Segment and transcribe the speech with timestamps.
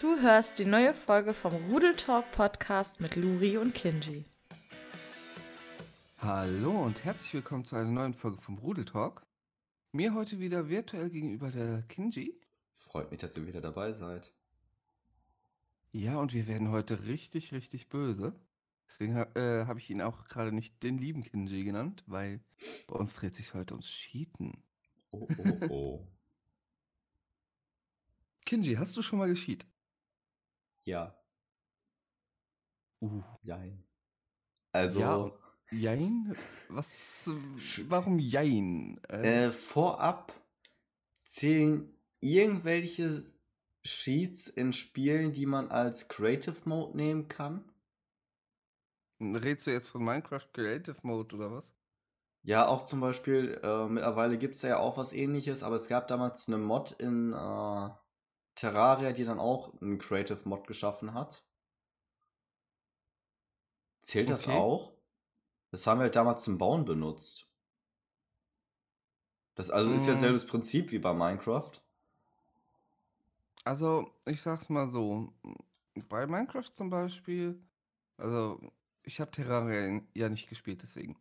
[0.00, 4.24] Du hörst die neue Folge vom Rudel Talk Podcast mit Luri und Kinji.
[6.16, 9.26] Hallo und herzlich willkommen zu einer neuen Folge vom Rudel Talk.
[9.92, 12.40] Mir heute wieder virtuell gegenüber der Kinji.
[12.78, 14.32] Freut mich, dass ihr wieder dabei seid.
[15.92, 18.32] Ja, und wir werden heute richtig, richtig böse.
[18.88, 22.40] Deswegen äh, habe ich ihn auch gerade nicht den lieben Kinji genannt, weil
[22.86, 24.64] bei uns dreht sich heute ums Cheaten.
[25.10, 26.08] Oh, oh, oh.
[28.46, 29.66] Kinji, hast du schon mal gescheat?
[30.90, 31.14] Ja,
[33.02, 33.22] Uh.
[33.42, 33.84] jein.
[34.72, 35.30] Also, Ja,
[35.72, 36.34] Jein?
[36.68, 37.30] Was?
[37.88, 39.00] Warum Jein?
[39.08, 40.32] Äh, äh, vorab
[41.20, 43.22] zählen irgendwelche
[43.84, 47.64] Sheets in Spielen, die man als Creative Mode nehmen kann?
[49.20, 51.72] redest du jetzt von Minecraft Creative Mode oder was?
[52.42, 56.08] Ja, auch zum Beispiel, äh, mittlerweile gibt es ja auch was ähnliches, aber es gab
[56.08, 57.90] damals eine Mod in äh,
[58.60, 61.42] Terraria, die dann auch einen Creative Mod geschaffen hat.
[64.02, 64.46] Zählt das Okay.
[64.46, 64.92] auch?
[65.70, 67.50] Das haben wir halt damals zum Bauen benutzt.
[69.54, 70.16] Das also ist ja Mm.
[70.16, 71.70] selbes Prinzip wie bei Minecraft.
[73.64, 75.32] Also, ich sag's mal so.
[76.08, 77.60] Bei Minecraft zum Beispiel,
[78.16, 78.60] also
[79.02, 81.16] ich habe Terraria ja nicht gespielt, deswegen.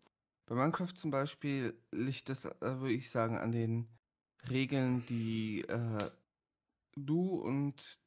[0.45, 3.87] Bei Minecraft zum Beispiel liegt es, äh, würde ich sagen, an den
[4.49, 6.11] Regeln, die äh,
[7.05, 7.99] du und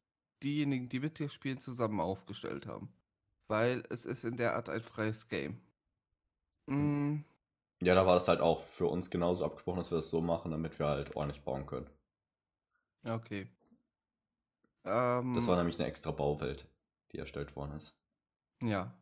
[0.43, 2.93] diejenigen, die mit dir spielen, zusammen aufgestellt haben.
[3.48, 5.61] Weil es ist in der Art ein freies Game.
[6.69, 7.25] Mm,
[7.83, 10.53] Ja, da war das halt auch für uns genauso abgesprochen, dass wir das so machen,
[10.53, 11.91] damit wir halt ordentlich bauen können.
[13.07, 13.48] okay.
[14.85, 16.67] Ähm, Das war nämlich eine extra Bauwelt,
[17.13, 17.95] die erstellt worden ist.
[18.63, 18.97] Ja,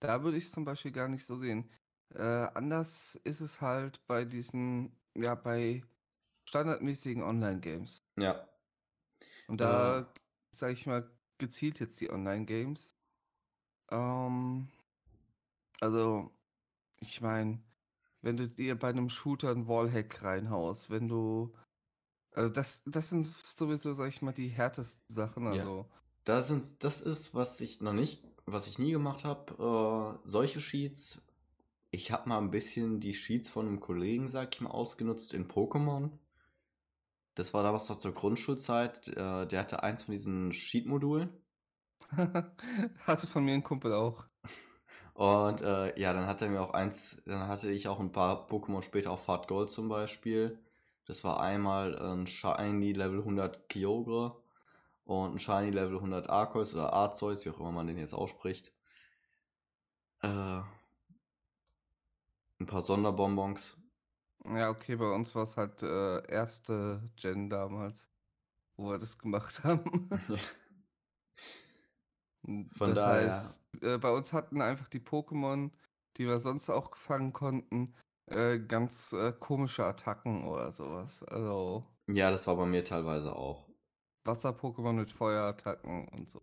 [0.00, 1.70] da würde ich es zum Beispiel gar nicht so sehen.
[2.14, 5.82] Äh, anders ist es halt bei diesen, ja, bei
[6.46, 8.04] standardmäßigen Online-Games.
[8.16, 8.47] Ja.
[9.48, 10.12] Und da,
[10.54, 12.94] sage ich mal, gezielt jetzt die Online-Games.
[13.90, 14.68] Ähm,
[15.80, 16.30] also,
[17.00, 17.60] ich meine,
[18.22, 21.54] wenn du dir bei einem Shooter einen Wallhack reinhaust, wenn du,
[22.32, 25.44] also das, das sind sowieso, sag ich mal, die härtesten Sachen.
[25.44, 25.50] Ja.
[25.50, 25.86] Also,
[26.24, 30.60] Das, sind, das ist, was ich noch nicht, was ich nie gemacht habe, äh, solche
[30.60, 31.22] Sheets.
[31.90, 35.48] Ich habe mal ein bisschen die Sheets von einem Kollegen, sag ich mal, ausgenutzt in
[35.48, 36.10] Pokémon.
[37.38, 39.06] Das war damals noch zur Grundschulzeit.
[39.06, 41.30] Äh, der hatte eins von diesen Sheet-Modulen.
[43.06, 44.26] hatte von mir ein Kumpel auch.
[45.14, 48.48] Und äh, ja, dann hat er mir auch eins, dann hatte ich auch ein paar
[48.48, 50.58] Pokémon später auf Fahrt Gold zum Beispiel.
[51.04, 54.34] Das war einmal ein Shiny Level 100 Kyogre
[55.04, 58.72] und ein Shiny Level 100 Arceus oder Arceus, wie auch immer man den jetzt ausspricht.
[60.22, 60.28] Äh,
[62.58, 63.76] ein paar Sonderbonbons.
[64.54, 68.08] Ja, okay, bei uns war es halt äh, erste Gen damals,
[68.76, 70.08] wo wir das gemacht haben.
[72.42, 75.70] Und Von das daher- heißt, äh, bei uns hatten einfach die Pokémon,
[76.16, 77.94] die wir sonst auch gefangen konnten,
[78.26, 81.22] äh, ganz äh, komische Attacken oder sowas.
[81.24, 83.68] Also Ja, das war bei mir teilweise auch.
[84.24, 86.42] Wasser-Pokémon mit Feuerattacken und so.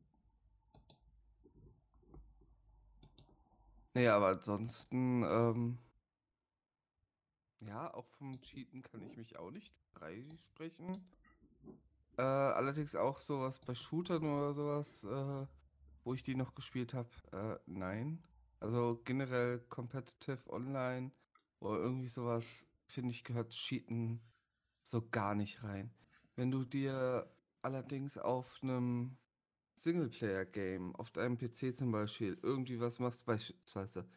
[3.94, 5.78] Nee, aber ansonsten, ähm,
[7.66, 10.92] ja, auch vom Cheaten kann ich mich auch nicht freisprechen.
[12.18, 15.48] Äh, allerdings auch sowas bei Shootern oder sowas, äh,
[16.04, 18.24] wo ich die noch gespielt habe, äh, nein.
[18.60, 21.12] Also generell Competitive Online
[21.60, 24.22] oder irgendwie sowas, finde ich, gehört Cheaten
[24.82, 25.94] so gar nicht rein.
[26.36, 27.30] Wenn du dir
[27.62, 29.18] allerdings auf einem
[29.78, 34.08] Singleplayer-Game, auf deinem PC zum Beispiel, irgendwie was machst, beispielsweise,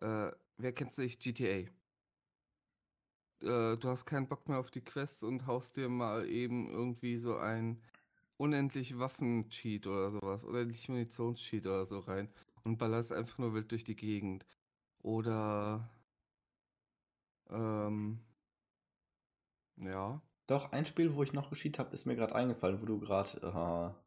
[0.00, 1.70] äh, wer kennt's nicht, GTA.
[3.42, 7.16] Äh, du hast keinen Bock mehr auf die Quest und haust dir mal eben irgendwie
[7.18, 7.80] so ein
[8.38, 12.28] unendlich Waffen-Cheat oder sowas, unendlich Munitions-Cheat oder so rein
[12.64, 14.46] und ballerst einfach nur wild durch die Gegend.
[15.02, 15.90] Oder,
[17.50, 18.20] ähm,
[19.76, 20.20] ja.
[20.48, 23.40] Doch, ein Spiel, wo ich noch geschieht habe, ist mir gerade eingefallen, wo du gerade,
[23.42, 24.00] äh,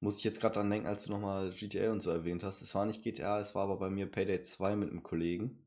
[0.00, 2.60] muss ich jetzt gerade dran denken, als du nochmal GTA und so erwähnt hast.
[2.60, 5.64] Es war nicht GTA, es war aber bei mir Payday 2 mit einem Kollegen.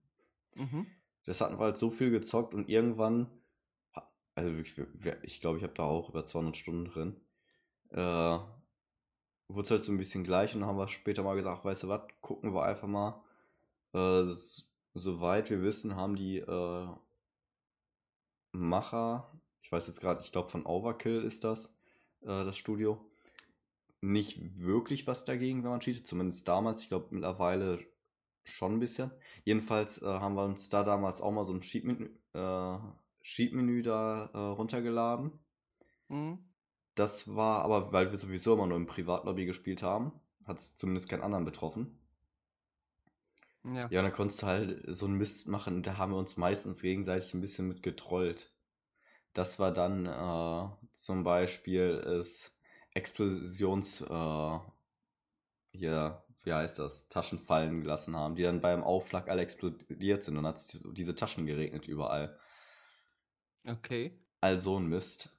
[0.55, 0.87] Mhm.
[1.25, 3.29] Das hatten wir halt so viel gezockt und irgendwann,
[4.35, 7.15] also wirklich, wir- wir- ich glaube, ich habe da auch über 200 Stunden drin,
[7.91, 8.39] äh,
[9.47, 11.83] wurde es halt so ein bisschen gleich und dann haben wir später mal gesagt, weißt
[11.83, 13.23] du was, gucken wir einfach mal.
[13.93, 14.25] Äh,
[14.95, 16.87] soweit wir wissen, haben die äh,
[18.53, 19.31] Macher,
[19.61, 21.67] ich weiß jetzt gerade, ich glaube von Overkill ist das,
[22.21, 22.99] äh, das Studio,
[24.01, 27.79] nicht wirklich was dagegen, wenn man cheatet, zumindest damals, ich glaube mittlerweile
[28.45, 29.11] schon ein bisschen.
[29.43, 32.77] Jedenfalls äh, haben wir uns da damals auch mal so ein Sheet-Menü äh,
[33.21, 35.39] Sheet-Menü da äh, runtergeladen.
[36.07, 36.37] Mhm.
[36.93, 40.11] das war aber, weil wir sowieso immer nur im Privatlobby gespielt haben,
[40.45, 41.97] hat es zumindest keinen anderen betroffen.
[43.63, 43.87] Ja.
[43.89, 46.81] Ja, und dann konntest du halt so einen Mist machen, da haben wir uns meistens
[46.81, 48.53] gegenseitig ein bisschen mit getrollt.
[49.33, 52.55] Das war dann äh, zum Beispiel das
[52.93, 54.59] Explosions, äh,
[55.71, 60.37] hier, wie heißt das, Taschen fallen gelassen haben, die dann beim Aufschlag alle explodiert sind
[60.37, 62.37] und hat es diese Taschen geregnet überall.
[63.67, 64.17] Okay.
[64.41, 65.29] All so ein Mist.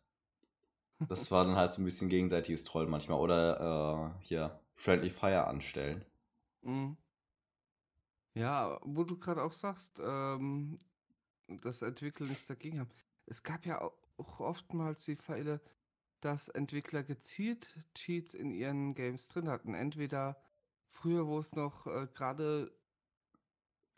[1.08, 3.20] Das war dann halt so ein bisschen gegenseitiges Troll manchmal.
[3.20, 6.04] Oder äh, hier, Friendly Fire anstellen.
[6.62, 6.96] Mhm.
[8.34, 10.78] Ja, wo du gerade auch sagst, ähm,
[11.48, 12.90] dass Entwickler nichts dagegen haben.
[13.26, 15.60] Es gab ja au- auch oftmals die Fälle,
[16.20, 19.74] dass Entwickler gezielt Cheats in ihren Games drin hatten.
[19.74, 20.36] Entweder
[20.88, 22.72] früher, wo es noch äh, gerade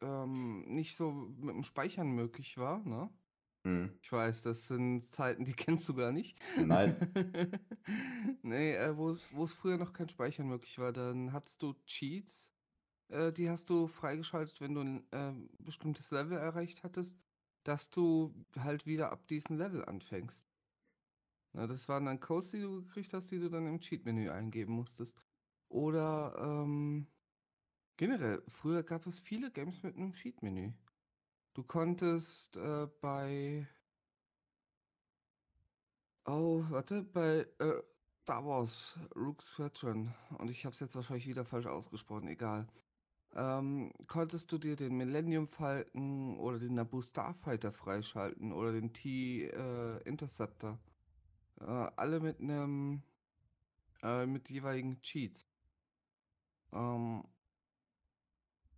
[0.00, 3.10] ähm, nicht so mit dem Speichern möglich war, ne?
[3.64, 3.98] Hm.
[4.02, 6.38] Ich weiß, das sind Zeiten, die kennst du gar nicht.
[6.56, 6.96] Nein.
[8.42, 11.74] nee, äh, wo es wo es früher noch kein Speichern möglich war, dann hattest du
[11.86, 12.52] Cheats,
[13.08, 17.16] äh, die hast du freigeschaltet, wenn du ein äh, bestimmtes Level erreicht hattest,
[17.64, 20.48] dass du halt wieder ab diesem Level anfängst.
[21.52, 24.74] Na, das waren dann Codes, die du gekriegt hast, die du dann im Cheat-Menü eingeben
[24.74, 25.16] musstest.
[25.68, 27.06] Oder ähm,
[27.96, 30.72] generell, früher gab es viele Games mit einem Cheat-Menü.
[31.54, 33.66] Du konntest äh, bei.
[36.24, 37.82] Oh, warte, bei äh,
[38.22, 40.14] Star Wars Rook Squadron.
[40.38, 42.66] Und ich habe es jetzt wahrscheinlich wieder falsch ausgesprochen, egal.
[43.34, 49.46] Ähm, konntest du dir den Millennium Falcon oder den Naboo Starfighter freischalten oder den T
[49.46, 50.00] äh.
[50.06, 51.64] Äh,
[51.96, 53.02] alle mit einem.
[54.02, 55.46] Äh, mit jeweiligen Cheats.
[56.72, 57.24] Ähm,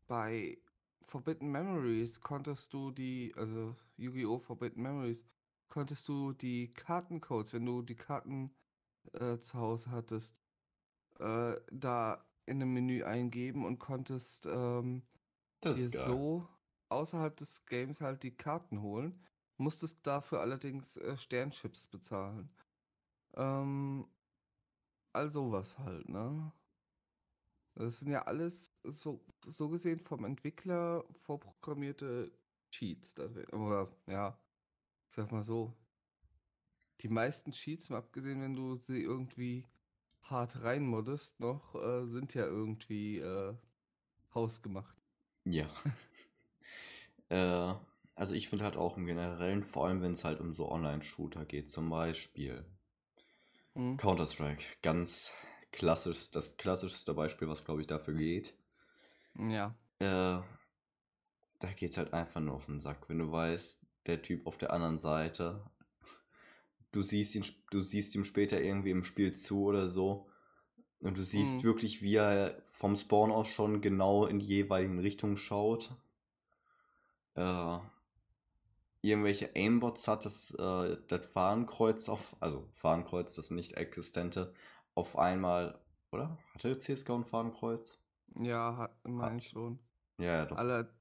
[0.06, 0.58] bei
[1.02, 4.38] Forbidden Memories konntest du die, also Yu-Gi-Oh!
[4.38, 5.25] Forbidden Memories,
[5.69, 8.54] konntest du die Kartencodes, wenn du die Karten
[9.12, 10.37] äh, zu Hause hattest,
[11.19, 15.02] äh, da in einem Menü eingeben und konntest ähm,
[15.75, 16.48] dir so
[16.88, 19.25] außerhalb des Games halt die Karten holen,
[19.56, 22.50] musstest dafür allerdings äh, Sternchips bezahlen.
[23.34, 24.08] Ähm,
[25.12, 26.52] all sowas halt, ne?
[27.80, 32.30] Das sind ja alles so, so gesehen vom Entwickler vorprogrammierte
[32.70, 33.14] Cheats.
[33.52, 34.38] Oder ja,
[35.08, 35.74] ich sag mal so.
[37.00, 39.64] Die meisten Cheats, mal abgesehen, wenn du sie irgendwie
[40.22, 43.54] hart reinmoddest, noch, äh, sind ja irgendwie äh,
[44.34, 45.00] hausgemacht.
[45.44, 45.70] Ja.
[47.30, 47.74] äh,
[48.14, 51.46] also ich finde halt auch im Generellen, vor allem wenn es halt um so Online-Shooter
[51.46, 52.66] geht, zum Beispiel
[53.74, 53.96] Hm?
[53.96, 55.32] Counter-Strike, ganz
[55.72, 58.55] klassisch, das klassischste Beispiel, was glaube ich dafür geht.
[59.38, 59.75] Ja.
[60.00, 60.40] Äh,
[61.61, 64.72] da geht's halt einfach nur auf den Sack, wenn du weißt, der Typ auf der
[64.72, 65.62] anderen Seite,
[66.93, 70.28] du siehst ihn, du siehst ihm später irgendwie im Spiel zu oder so,
[71.00, 71.64] und du siehst Mhm.
[71.64, 75.93] wirklich, wie er vom Spawn aus schon genau in die jeweiligen Richtungen schaut.
[77.34, 77.78] Äh,
[79.02, 84.52] irgendwelche Aimbots hat das, äh, das Fahnenkreuz auf, also Fahnenkreuz, das nicht existente,
[84.94, 85.81] auf einmal,
[86.12, 86.38] oder?
[86.54, 87.98] Hatte CSGO ein Fahnenkreuz?
[88.40, 89.78] Ja, hat, mein Hat- schon.
[90.19, 90.56] Ja, ja, doch.
[90.56, 90.94] Alle.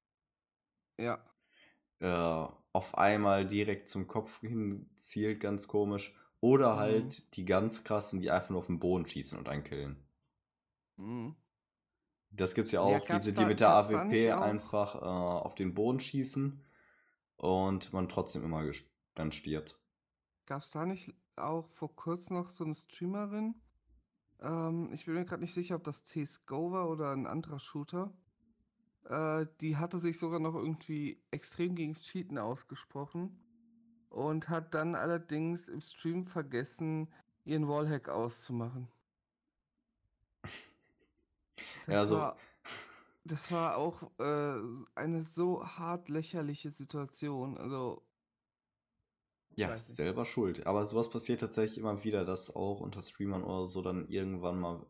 [0.98, 1.18] Ja.
[2.00, 6.14] äh, auf einmal direkt zum Kopf hin zielt, ganz komisch.
[6.40, 6.78] Oder Mhm.
[6.78, 9.96] halt die ganz krassen, die einfach nur auf den Boden schießen und einen killen.
[10.98, 11.34] Mhm.
[12.32, 14.98] Das gibt's ja Ja, auch, gab's diese, da- die mit der gab's AWP einfach äh,
[15.04, 16.64] auf den Boden schießen
[17.36, 18.64] und man trotzdem immer
[19.14, 19.78] dann stirbt.
[20.44, 23.54] Gab es da nicht auch vor kurzem noch so eine Streamerin?
[24.42, 28.12] Ähm, ich bin mir gerade nicht sicher, ob das CSGO war oder ein anderer Shooter.
[29.04, 33.38] Äh, die hatte sich sogar noch irgendwie extrem gegen Cheaten ausgesprochen
[34.10, 37.08] und hat dann allerdings im Stream vergessen,
[37.44, 38.88] ihren Wallhack auszumachen.
[41.86, 42.36] Das Ja, so- war,
[43.24, 44.60] das war auch äh,
[44.94, 47.58] eine so hart lächerliche Situation.
[47.58, 48.02] Also,
[49.56, 50.66] Ja, selber schuld.
[50.66, 54.84] Aber sowas passiert tatsächlich immer wieder, dass auch unter Streamern oder so dann irgendwann mal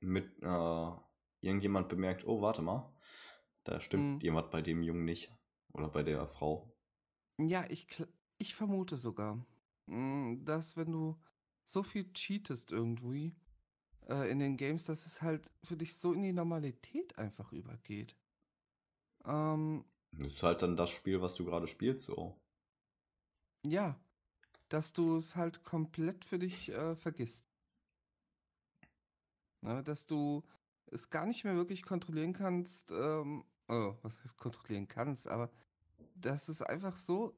[0.00, 0.92] mit äh,
[1.40, 2.92] irgendjemand bemerkt, oh, warte mal,
[3.64, 4.22] da stimmt Mhm.
[4.22, 5.32] jemand bei dem Jungen nicht.
[5.72, 6.72] Oder bei der Frau.
[7.38, 7.86] Ja, ich,
[8.38, 9.44] ich vermute sogar,
[9.86, 11.16] mm, dass wenn du
[11.64, 13.34] so viel cheatest irgendwie
[14.08, 18.16] äh, in den Games, dass es halt für dich so in die Normalität einfach übergeht.
[19.24, 22.40] Ähm, Das ist halt dann das Spiel, was du gerade spielst, so.
[23.66, 23.98] Ja,
[24.68, 27.44] dass du es halt komplett für dich äh, vergisst.
[29.62, 30.42] Ne, dass du
[30.86, 35.50] es gar nicht mehr wirklich kontrollieren kannst, ähm, oh, was heißt kontrollieren kannst, aber
[36.14, 37.36] dass es einfach so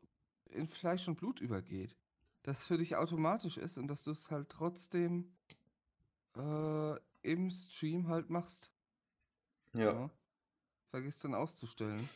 [0.51, 1.97] in Fleisch und Blut übergeht.
[2.43, 5.33] das für dich automatisch ist und dass du es halt trotzdem
[6.37, 8.71] äh, im Stream halt machst.
[9.75, 9.93] Ja.
[9.93, 10.11] Ja.
[10.91, 12.09] Vergiss dann auszustellen.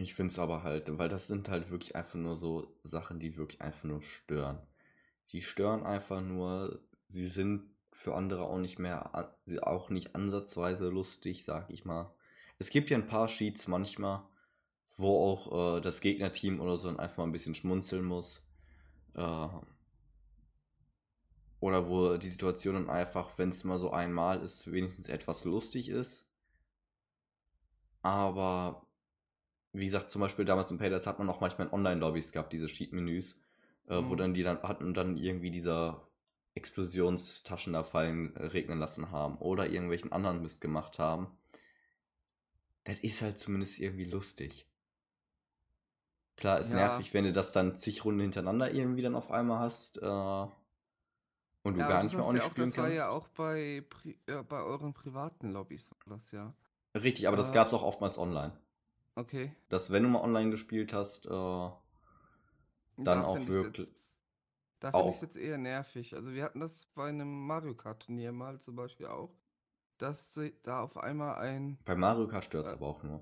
[0.00, 3.36] Ich finde es aber halt, weil das sind halt wirklich einfach nur so Sachen, die
[3.36, 4.60] wirklich einfach nur stören.
[5.32, 9.28] Die stören einfach nur, sie sind für andere auch nicht mehr,
[9.62, 12.14] auch nicht ansatzweise lustig, sag ich mal.
[12.60, 14.22] Es gibt ja ein paar Sheets manchmal,
[14.96, 18.46] wo auch äh, das Gegnerteam oder so einfach mal ein bisschen schmunzeln muss.
[19.14, 19.48] Äh,
[21.60, 25.88] oder wo die Situation dann einfach, wenn es mal so einmal ist, wenigstens etwas lustig
[25.88, 26.24] ist.
[28.02, 28.87] Aber
[29.72, 32.66] wie gesagt, zum Beispiel damals im Paydays hat man auch manchmal in Online-Lobbys gehabt, diese
[32.66, 33.40] Cheat-Menüs,
[33.88, 34.16] äh, wo Mhm.
[34.16, 36.08] dann die dann hatten dann irgendwie dieser
[36.54, 41.28] Explosionstaschen da fallen äh, regnen lassen haben oder irgendwelchen anderen Mist gemacht haben.
[42.82, 44.66] Das ist halt zumindest irgendwie lustig.
[46.36, 46.72] Klar, ist Ja.
[46.72, 51.74] nervig, wenn du das dann zig Runden hintereinander irgendwie dann auf einmal hast äh, und
[51.74, 52.90] du Ja, gar nicht das mehr hast on ja auch, spielen das war kannst.
[52.90, 53.82] ja auch bei,
[54.26, 56.54] äh, bei euren privaten Lobbys, war das ja.
[56.94, 58.52] Richtig, aber das Äh, gab es auch oftmals online.
[59.18, 59.52] Okay.
[59.68, 61.76] Dass wenn du mal online gespielt hast, äh, dann
[62.96, 63.88] Da auch wirklich.
[63.88, 64.18] Jetzt,
[64.80, 66.14] da finde ich es jetzt eher nervig.
[66.14, 69.34] Also wir hatten das bei einem Mario Kart Turnier mal zum Beispiel auch,
[69.98, 73.20] dass da auf einmal ein, Bei Mario Kart stört es Äh, aber auch nur.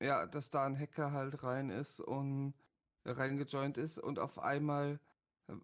[0.00, 2.54] ja, dass da ein Hacker halt rein ist und
[3.04, 5.00] reingejoint ist und auf einmal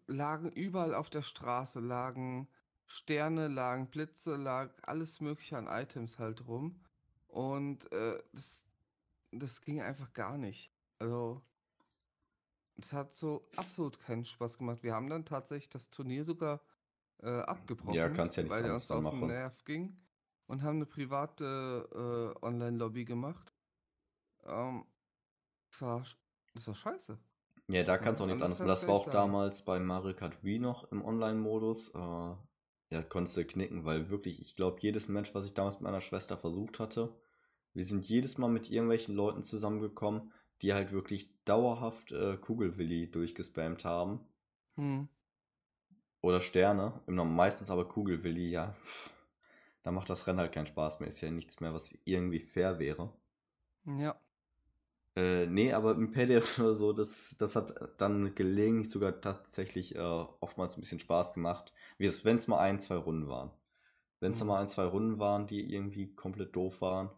[0.07, 2.49] lagen überall auf der Straße, lagen
[2.87, 6.81] Sterne, lagen Blitze, lag alles mögliche an Items halt rum.
[7.29, 8.67] Und äh, das,
[9.33, 10.71] das ging einfach gar nicht.
[10.99, 11.43] Also,
[12.81, 14.83] es hat so absolut keinen Spaß gemacht.
[14.83, 16.61] Wir haben dann tatsächlich das Turnier sogar
[17.23, 19.29] äh, abgebrochen, kannst ja nichts weil uns dann auf den machen.
[19.29, 19.97] Nerv ging
[20.47, 23.53] und haben eine private äh, Online-Lobby gemacht.
[24.45, 24.85] Ähm,
[25.73, 26.05] das war,
[26.55, 27.19] das war scheiße.
[27.69, 28.59] Ja, da kannst du auch Ja, nichts anderes.
[28.59, 29.13] kannst Das war nicht auch sagen.
[29.13, 31.91] damals bei Mario Kart Wii noch im Online-Modus.
[31.95, 31.99] Äh,
[32.91, 36.01] ja, konntest du knicken, weil wirklich, ich glaube, jedes Mensch, was ich damals mit meiner
[36.01, 37.15] Schwester versucht hatte,
[37.79, 40.33] wir sind jedes Mal mit irgendwelchen Leuten zusammengekommen,
[40.63, 44.21] die halt wirklich dauerhaft äh, Kugelwilli durchgespammt haben.
[44.77, 45.05] Hm.
[46.21, 47.01] Oder Sterne.
[47.09, 48.77] Immer meistens aber Kugelwilli, ja.
[49.83, 51.09] Da macht das Rennen halt keinen Spaß mehr.
[51.09, 53.13] Ist ja nichts mehr, was irgendwie fair wäre.
[53.87, 54.21] Ja.
[55.17, 59.99] Äh, nee, aber im PDF oder so, das, das hat dann gelegentlich sogar tatsächlich äh,
[60.01, 61.73] oftmals ein bisschen Spaß gemacht.
[61.99, 63.51] Wenn es mal ein, zwei Runden waren.
[64.21, 64.47] Wenn es Mhm.
[64.47, 67.11] mal ein, zwei Runden waren, die irgendwie komplett doof waren.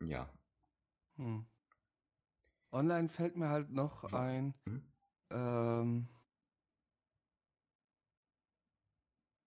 [0.00, 0.28] Ja.
[1.16, 1.46] Hm.
[2.72, 4.82] Online fällt mir halt noch Wa- ein, Hm?
[5.30, 6.08] ähm,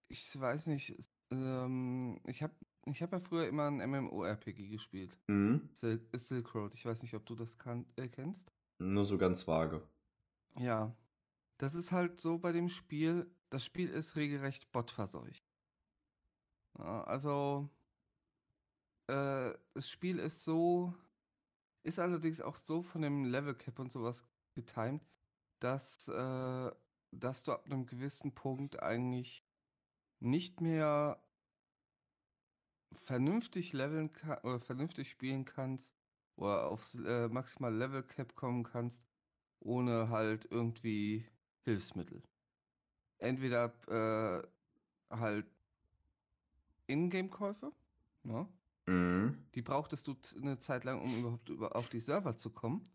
[0.08, 0.96] ich weiß nicht,
[1.32, 2.54] ähm, ich habe
[2.86, 5.18] ich hab ja früher immer ein MMORPG gespielt.
[5.28, 5.70] Mhm.
[5.74, 8.52] Silk, Silk Road, ich weiß nicht, ob du das kan äh, kennst.
[8.80, 9.86] Nur so ganz vage.
[10.56, 10.96] Ja,
[11.58, 15.44] das ist halt so bei dem Spiel, das Spiel ist regelrecht botverseucht.
[16.80, 17.70] Ja, also,
[19.08, 20.94] äh, das Spiel ist so,
[21.84, 25.02] ist allerdings auch so von dem Level Cap und sowas getimed,
[25.60, 26.72] dass, äh,
[27.12, 29.46] dass du ab einem gewissen Punkt eigentlich
[30.20, 31.22] nicht mehr
[32.92, 35.96] vernünftig leveln kann oder vernünftig spielen kannst
[36.36, 39.04] oder aufs äh, maximale Level Cap kommen kannst,
[39.60, 41.26] ohne halt irgendwie
[41.64, 42.24] Hilfsmittel.
[43.20, 44.48] Entweder äh,
[45.16, 45.48] halt
[46.88, 47.72] Ingame-Käufe,
[48.24, 48.48] ne?
[48.88, 49.46] Mhm.
[49.54, 52.90] Die brauchtest du eine Zeit lang, um überhaupt über, auf die Server zu kommen.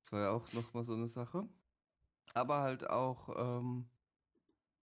[0.00, 1.48] Das war ja auch nochmal so eine Sache.
[2.34, 3.86] Aber halt auch ähm,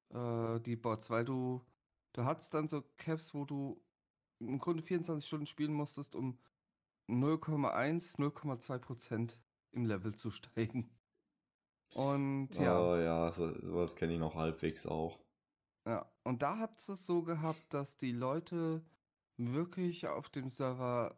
[0.09, 1.61] äh, die Bots, weil du,
[2.13, 3.81] du hattest dann so Caps, wo du
[4.39, 6.37] im Grunde 24 Stunden spielen musstest, um
[7.09, 9.37] 0,1, 0,2 Prozent
[9.71, 10.89] im Level zu steigen.
[11.93, 12.79] Und ja.
[12.79, 15.19] Oh ja, so, sowas kenne ich noch halbwegs auch.
[15.85, 18.85] Ja, und da hat es so gehabt, dass die Leute
[19.53, 21.15] wirklich auf dem Server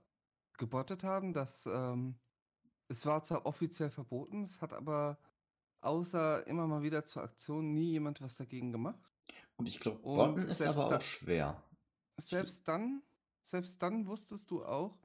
[0.57, 2.15] gebottet haben, dass ähm,
[2.87, 5.17] es war zwar offiziell verboten, es hat aber
[5.81, 8.99] außer immer mal wieder zur Aktion nie jemand was dagegen gemacht.
[9.57, 11.61] Und ich glaube, Botten ist aber da- auch schwer.
[12.17, 13.01] Selbst dann,
[13.43, 14.97] selbst dann wusstest du auch,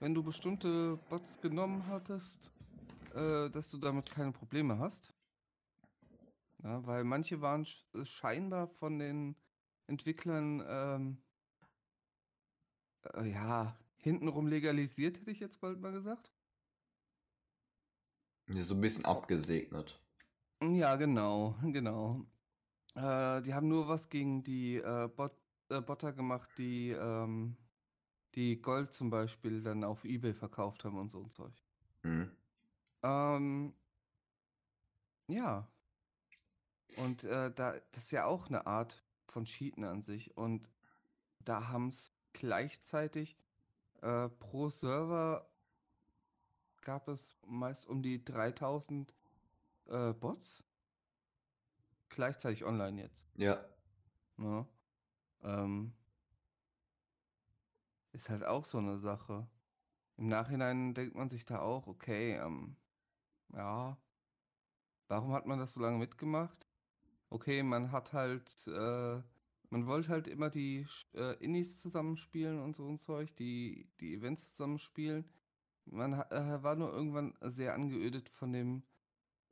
[0.00, 2.50] wenn du bestimmte Bots genommen hattest,
[3.14, 5.12] äh, dass du damit keine Probleme hast.
[6.62, 9.36] Ja, weil manche waren sch scheinbar von den
[9.86, 11.23] Entwicklern, ähm,
[13.14, 16.32] äh, ja, hintenrum legalisiert, hätte ich jetzt bald mal gesagt.
[18.48, 20.00] Ja, So ein bisschen abgesegnet.
[20.62, 22.26] Ja, genau, genau.
[22.94, 25.32] Äh, die haben nur was gegen die äh, Bot
[25.68, 27.56] äh, Botter gemacht, die ähm,
[28.34, 31.52] die Gold zum Beispiel dann auf eBay verkauft haben und so ein Zeug.
[32.02, 32.30] Mhm.
[33.02, 33.74] Ähm,
[35.28, 35.68] Ja.
[36.96, 40.36] Und äh, da, das ist ja auch eine Art von Cheaten an sich.
[40.36, 40.70] Und
[41.40, 43.38] da haben es gleichzeitig
[44.02, 45.48] äh, pro Server
[46.82, 49.14] gab es meist um die 3000
[49.86, 50.62] äh, Bots.
[52.10, 53.26] Gleichzeitig online jetzt.
[53.34, 53.64] Ja.
[54.36, 54.66] Ne?
[55.42, 55.94] Ähm,
[58.12, 59.48] ist halt auch so eine Sache.
[60.16, 62.76] Im Nachhinein denkt man sich da auch, okay, ähm,
[63.52, 63.96] ja,
[65.08, 66.68] warum hat man das so lange mitgemacht?
[67.30, 69.22] Okay, man hat halt, äh,
[69.70, 74.50] man wollte halt immer die äh, Indies zusammenspielen und so ein Zeug, die, die Events
[74.52, 75.24] zusammenspielen.
[75.86, 78.82] Man äh, war nur irgendwann sehr angeödet von dem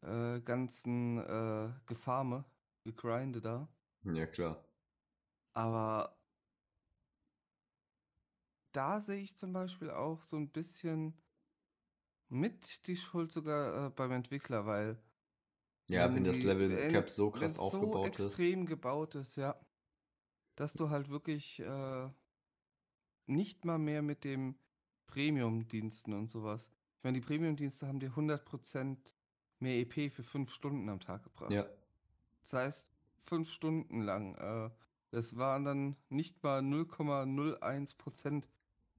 [0.02, 2.44] äh, ganzen äh, Gefarme,
[2.84, 3.68] Gegrinde da.
[4.04, 4.64] Ja, klar.
[5.54, 6.16] Aber
[8.72, 11.14] da sehe ich zum Beispiel auch so ein bisschen
[12.30, 14.98] mit die Schuld sogar äh, beim Entwickler, weil
[15.88, 18.26] Ja, wenn das Level Cap so krass es so aufgebaut ist.
[18.28, 19.54] extrem gebaut ist, ja,
[20.56, 22.08] dass du halt wirklich äh,
[23.26, 24.56] nicht mal mehr mit dem
[25.06, 26.68] Premium-Diensten und sowas.
[26.98, 28.96] Ich meine, die Premium-Dienste haben dir 100%
[29.58, 31.52] mehr EP für 5 Stunden am Tag gebracht.
[31.52, 31.66] Ja.
[32.42, 34.34] Das heißt, 5 Stunden lang.
[34.36, 34.70] Äh,
[35.10, 38.48] das waren dann nicht mal 0,01%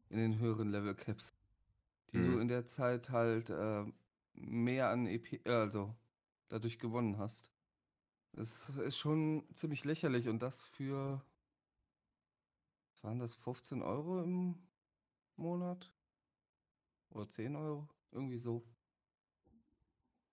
[0.10, 1.33] in den höheren Level Caps,
[2.12, 2.41] die du Mhm.
[2.41, 3.86] in der Zeit halt äh,
[4.33, 5.95] mehr an EP, äh, also
[6.50, 7.50] dadurch gewonnen hast.
[8.33, 11.24] Das ist schon ziemlich lächerlich und das für,
[13.03, 14.55] waren das, 15 Euro im
[15.36, 15.91] Monat?
[17.12, 17.88] Oder 10 Euro?
[18.12, 18.63] Irgendwie so.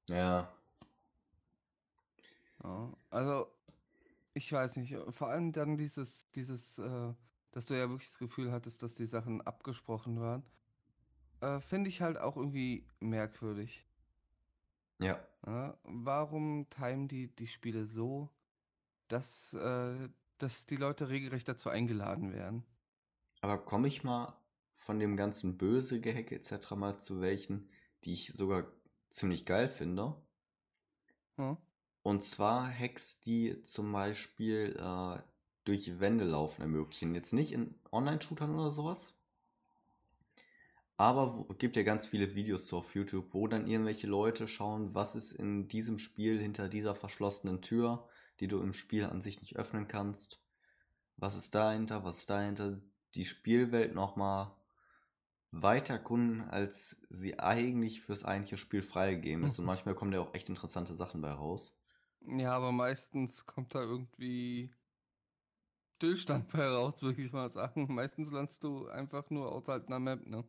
[0.09, 0.53] Ja.
[2.63, 3.47] Ja, also
[4.35, 7.13] ich weiß nicht, vor allem dann dieses, dieses, äh,
[7.53, 10.45] dass du ja wirklich das Gefühl hattest, dass die Sachen abgesprochen waren,
[11.41, 13.87] äh, finde ich halt auch irgendwie merkwürdig.
[14.99, 15.19] Ja.
[15.47, 15.77] Ja?
[15.85, 18.29] Warum timen die die Spiele so,
[19.09, 20.09] dass, äh,
[20.43, 22.65] dass die Leute regelrecht dazu eingeladen werden?
[23.41, 24.37] Aber komme ich mal
[24.77, 26.73] von dem ganzen böse Gehacke etc.
[26.73, 27.69] mal zu welchen,
[28.05, 28.67] die ich sogar
[29.11, 30.15] ziemlich geil finde.
[31.37, 31.57] Hm?
[32.03, 35.23] Und zwar Hacks, die zum Beispiel äh,
[35.65, 37.15] durch Wände laufen ermöglichen.
[37.15, 39.15] Jetzt nicht in Online-Shootern oder sowas.
[40.97, 44.95] Aber wo, gibt ja ganz viele Videos so auf YouTube, wo dann irgendwelche Leute schauen,
[44.95, 48.07] was ist in diesem Spiel hinter dieser verschlossenen Tür,
[48.41, 50.41] die du im Spiel an sich nicht öffnen kannst.
[51.17, 52.81] Was ist dahinter, was ist dahinter,
[53.15, 54.51] die Spielwelt nochmal
[55.53, 59.59] weiter erkunden, als sie eigentlich fürs eigentliche Spiel freigegeben ist.
[59.59, 61.77] Und manchmal kommen da auch echt interessante Sachen bei raus.
[62.21, 64.71] Ja, aber meistens kommt da irgendwie
[65.97, 67.93] Stillstand bei raus, würde ich mal sagen.
[67.93, 70.45] Meistens landest du einfach nur außerhalb einer Map, ne?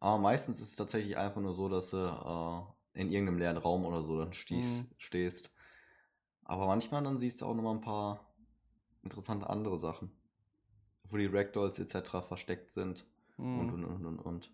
[0.00, 3.84] Aber meistens ist es tatsächlich einfach nur so, dass du äh, in irgendeinem leeren Raum
[3.84, 4.84] oder so dann stehst.
[4.84, 4.94] Mhm.
[4.98, 5.53] stehst.
[6.44, 8.24] Aber manchmal dann siehst du auch nochmal ein paar
[9.02, 10.10] interessante andere Sachen.
[11.10, 12.26] Wo die Ragdolls etc.
[12.26, 13.06] versteckt sind.
[13.36, 13.58] Hm.
[13.60, 14.52] Und, und, und, und, und.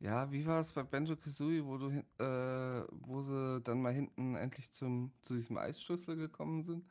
[0.00, 1.88] Ja, wie war es bei Banjo Kazooie, wo du
[2.22, 6.84] äh, wo sie dann mal hinten endlich zum, zu diesem Eisschlüssel gekommen sind?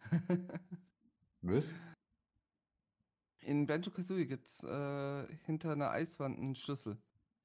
[1.42, 1.74] Was?
[3.40, 6.98] In Banjo Kazooie gibt es äh, hinter einer Eiswand einen Schlüssel.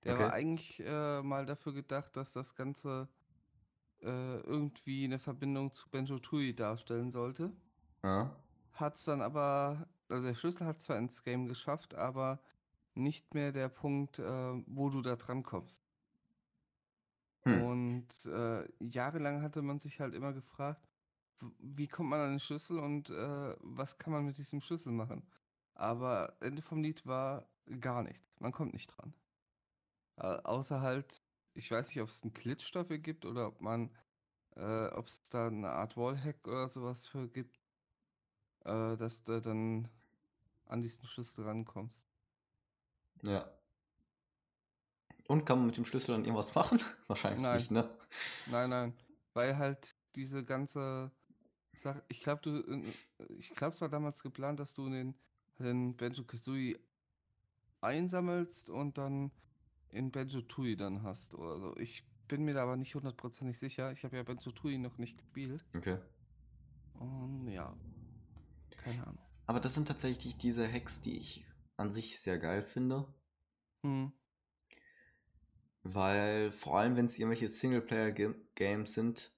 [0.08, 0.24] Der Okay.
[0.24, 3.10] war eigentlich äh, mal dafür gedacht, dass das Ganze
[4.02, 7.52] äh, irgendwie eine Verbindung zu Banjo Tooie darstellen sollte.
[8.04, 8.32] Ja.
[8.74, 12.40] Hat's dann aber, also der Schlüssel hat zwar ins Game geschafft, aber
[12.96, 15.84] nicht mehr der Punkt, äh, wo du da dran kommst.
[17.44, 17.62] Hm.
[17.64, 20.88] Und äh, jahrelang hatte man sich halt immer gefragt,
[21.60, 25.24] wie kommt man an den Schlüssel und äh, was kann man mit diesem Schlüssel machen?
[25.76, 27.48] Aber Ende vom Lied war
[27.80, 28.34] gar nichts.
[28.40, 29.14] Man kommt nicht dran.
[30.18, 31.22] Äh, außer halt,
[31.54, 33.96] ich weiß nicht, ob es einen Glitch dafür gibt oder ob man,
[34.56, 37.60] äh, ob es da eine Art Wallhack oder sowas für gibt,
[38.66, 39.88] äh, dass du dann
[40.66, 42.06] an diesen Schlüssel rankommst.
[43.22, 43.50] Ja.
[45.28, 46.82] Und kann man mit dem Schlüssel dann irgendwas machen?
[47.08, 47.58] Wahrscheinlich Nein.
[47.58, 47.90] nicht, ne?
[48.48, 48.98] Nein, nein,
[49.34, 51.12] weil halt diese ganze
[51.74, 55.16] Sache, ich glaube, du, äh, ich glaube, es war damals geplant, dass du den,
[55.60, 56.80] den Banjo Kazooie
[57.82, 59.32] einsammelst und dann
[59.92, 61.78] in Banjo Tooie dann hast oder so.
[61.78, 63.92] Ich bin mir da aber nicht hundertprozentig sicher.
[63.92, 65.66] Ich habe ja Banjo Tooie noch nicht gespielt.
[65.76, 65.98] Okay.
[67.00, 67.74] Und ja,
[68.78, 69.20] keine Ahnung.
[69.46, 71.46] Aber das sind tatsächlich diese Hacks, die ich
[71.76, 73.08] an sich sehr geil finde.
[73.84, 74.08] Hm.
[75.84, 79.32] Weil vor allem, wenn es irgendwelche Singleplayer-Games sind,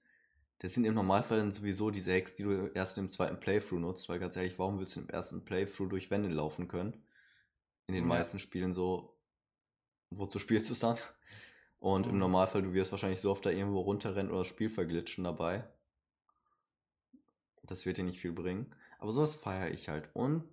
[0.60, 4.10] das sind im Normalfall dann sowieso diese Hacks, die du erst im zweiten Playthrough nutzt.
[4.10, 7.06] Weil ganz ehrlich, warum willst du im ersten Playthrough durch Wände laufen können?
[7.88, 8.08] In den Ja.
[8.08, 9.19] meisten Spielen so,
[10.12, 10.98] wozu spielst du es dann?
[11.80, 12.20] Und im Mhm.
[12.20, 15.66] Normalfall, du wirst wahrscheinlich so oft da irgendwo runterrennen oder das Spiel verglitschen dabei.
[17.64, 18.76] Das wird dir nicht viel bringen.
[18.98, 20.10] Aber sowas feiere ich halt.
[20.14, 20.44] Und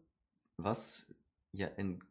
[0.56, 1.06] was
[1.52, 2.04] ja in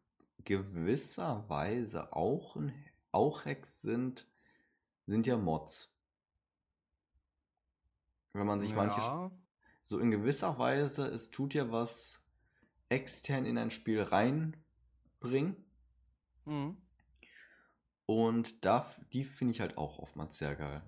[0.44, 2.74] gewisser Weise auch, ein,
[3.12, 4.26] auch Hacks sind,
[5.06, 5.92] sind ja Mods.
[8.34, 9.30] Wenn man sich manche, Ja,
[9.84, 12.24] so in gewisser Weise, es tut ja was
[12.90, 15.56] extern in ein Spiel reinbringen.
[16.46, 16.76] mhm.
[18.06, 20.82] Und da, die finde ich halt auch oftmals sehr geil.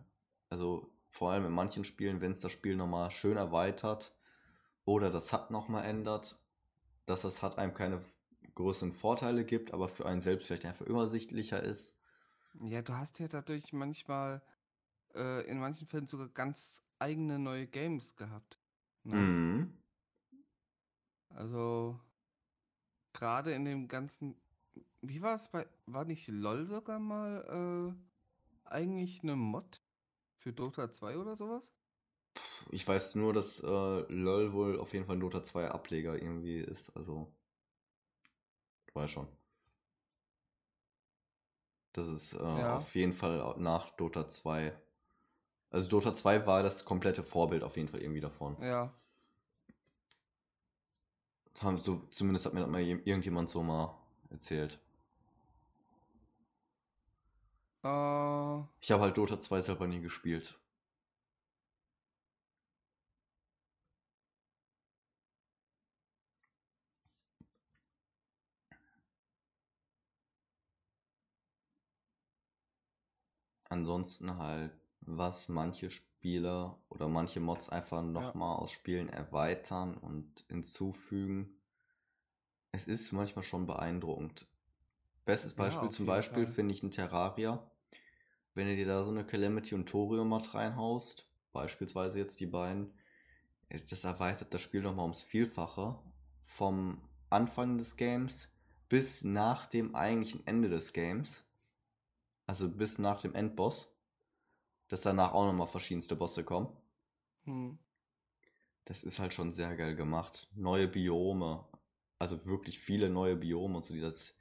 [0.50, 4.14] Also vor allem in manchen Spielen, wenn es das Spiel nochmal schön erweitert
[4.84, 6.38] oder das HUD nochmal ändert,
[7.06, 8.04] dass das HUD einem keine
[8.54, 11.96] größeren Vorteile gibt, aber für einen selbst vielleicht einfach übersichtlicher ist.
[12.60, 14.42] Ja, du hast ja dadurch manchmal
[15.14, 18.58] äh, in manchen Fällen sogar ganz eigene neue Games gehabt.
[19.04, 19.16] Ne?
[19.16, 19.78] Mhm.
[21.30, 22.00] Also
[23.12, 24.36] gerade in dem ganzen,
[25.02, 27.94] wie war es bei, war nicht LOL sogar mal
[28.66, 29.82] äh, eigentlich eine Mod
[30.36, 31.72] für Dota 2 oder sowas?
[32.70, 36.58] Ich weiß nur, dass äh, LOL wohl auf jeden Fall ein Dota 2 Ableger irgendwie
[36.60, 36.90] ist.
[36.96, 37.30] Also,
[38.94, 39.28] weißt schon.
[41.92, 42.76] Das ist äh, Ja.
[42.76, 44.74] auf jeden Fall nach Dota 2.
[45.70, 48.56] Also Dota 2 war das komplette Vorbild auf jeden Fall irgendwie davon.
[48.60, 48.92] Ja,
[51.52, 53.94] Das haben so, zumindest hat mir das mal jem- irgendjemand so mal
[54.30, 54.80] erzählt.
[57.88, 60.58] Äh, Ich habe halt Dota 2 selber nie gespielt.
[73.70, 81.56] Ansonsten halt, was manche Spieler oder manche Mods einfach nochmal aus Spielen erweitern und hinzufügen.
[82.70, 84.46] Es ist manchmal schon beeindruckend.
[85.24, 87.70] Bestes Ja, Beispiel auf zum Beispiel finde ich ein Terraria.
[88.58, 92.92] Wenn du dir da so eine Calamity und Thorium-Mod reinhaust, beispielsweise jetzt die beiden,
[93.68, 95.96] äh, das erweitert das Spiel nochmal ums Vielfache.
[96.42, 98.48] Vom Anfang des Games
[98.88, 101.48] bis nach dem eigentlichen Ende des Games.
[102.48, 103.96] Also bis nach dem Endboss.
[104.88, 106.76] Dass danach auch nochmal verschiedenste Bosse kommen.
[107.44, 107.78] hm.
[108.86, 110.48] Das ist halt schon sehr geil gemacht.
[110.56, 111.64] Neue Biome.
[112.18, 114.36] Also wirklich viele neue Biome und so, die das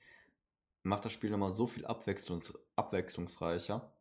[0.82, 3.93] macht das Spiel nochmal so viel abwechslungs abwechslungsreicher.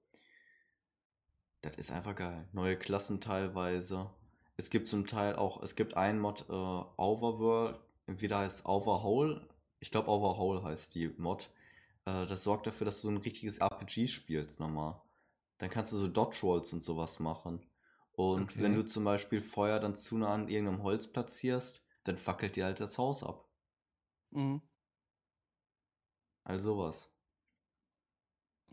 [1.70, 2.46] Das ist einfach geil.
[2.52, 4.10] Neue Klassen teilweise.
[4.56, 9.46] Es gibt zum Teil auch, es gibt einen Mod, äh, Overworld, entweder heißt Overhaul,
[9.80, 11.50] ich glaube Overhaul heißt die Mod.
[12.06, 15.00] Äh, das sorgt dafür, dass du so ein richtiges RPG spielst nochmal.
[15.58, 17.60] Dann kannst du so Dodge Rolls und sowas machen.
[18.12, 18.62] Und Okay.
[18.62, 22.66] wenn du zum Beispiel Feuer dann zu nah an irgendeinem Holz platzierst, dann fackelt dir
[22.66, 23.46] halt das Haus ab.
[24.32, 24.58] Mhm.
[26.46, 27.10] All sowas.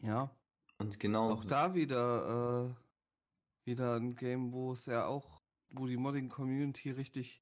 [0.02, 0.30] Ja,
[0.78, 2.83] Und genau auch da wieder, äh,
[3.66, 7.42] wieder ein Game, wo es ja auch, wo die Modding-Community richtig,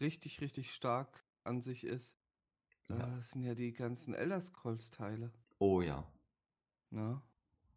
[0.00, 2.16] richtig, richtig stark an sich ist.
[2.88, 3.18] Ja.
[3.18, 5.32] Äh, sind ja die ganzen Elder Scrolls-Teile.
[5.58, 6.04] Oh ja.
[6.90, 7.20] Ne?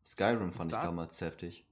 [0.04, 1.66] Skyrim fand ich da- damals heftig.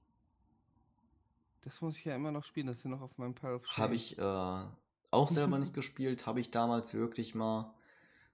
[1.62, 3.76] Das muss ich ja immer noch spielen, das ist ja noch auf meinem Pile of.
[3.76, 4.64] Habe ich äh,
[5.10, 6.26] auch selber nicht gespielt.
[6.26, 7.74] Habe ich damals wirklich mal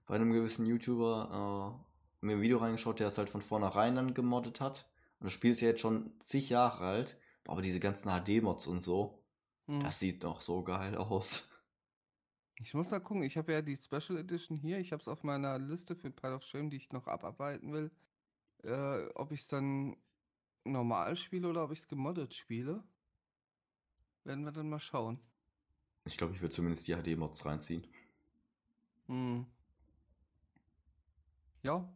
[0.07, 1.79] bei einem gewissen YouTuber
[2.21, 4.89] äh, mir ein Video reingeschaut, der es halt von vornherein dann gemoddet hat.
[5.19, 7.17] Und das Spiel ist ja jetzt schon zig Jahre alt.
[7.47, 9.23] Aber diese ganzen HD-Mods und so,
[9.67, 9.81] Hm.
[9.81, 11.49] das sieht noch so geil aus.
[12.55, 14.79] Ich muss mal gucken, ich habe ja die Special Edition hier.
[14.79, 17.91] Ich habe es auf meiner Liste für Pile of Shame, die ich noch abarbeiten will.
[18.63, 19.95] Äh, ob ich es dann
[20.65, 22.83] normal spiele oder ob ich es gemoddet spiele.
[24.25, 25.19] Werden wir dann mal schauen.
[26.05, 27.87] Ich glaube, ich würde zumindest die HD-Mods reinziehen.
[29.07, 29.45] Hm.
[31.61, 31.87] Ja.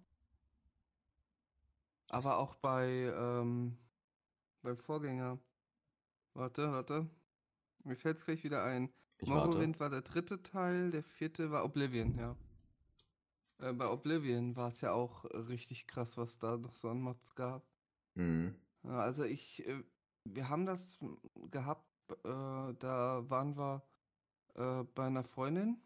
[2.09, 3.77] Aber auch bei, ähm,
[4.63, 5.39] beim Vorgänger.
[6.33, 7.09] Warte, warte.
[7.83, 8.91] Mir fällt es gleich wieder ein.
[9.19, 9.49] Ich warte.
[9.49, 12.35] Morrowind war der dritte Teil, der vierte war Oblivion, ja.
[13.59, 17.35] Äh, bei Oblivion war es ja auch richtig krass, was da noch so an Mods
[17.35, 17.67] gab.
[18.15, 18.55] Mhm.
[18.83, 19.83] Also ich, äh,
[20.25, 20.97] wir haben das
[21.51, 23.83] gehabt, äh, da waren wir
[24.55, 25.81] äh, bei einer Freundin,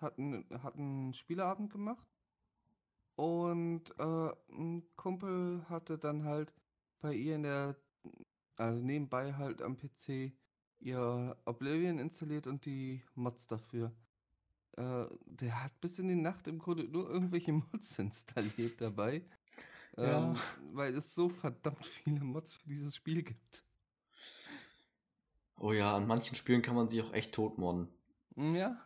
[0.00, 2.08] hatten, hatten einen Spieleabend gemacht
[3.16, 6.52] und äh, ein Kumpel hatte dann halt
[7.00, 7.76] bei ihr in der,
[8.56, 10.32] also nebenbei halt am PC
[10.80, 13.92] ihr Oblivion installiert und die Mods dafür.
[14.76, 19.24] Äh, der hat bis in die Nacht im Grunde nur irgendwelche Mods installiert dabei.
[19.96, 20.32] Ja.
[20.32, 20.36] Ähm,
[20.72, 23.64] weil es so verdammt viele Mods für dieses Spiel gibt.
[25.56, 27.88] Oh ja, an manchen Spielen kann man sich auch echt tot modden.
[28.36, 28.76] Hm, Ja,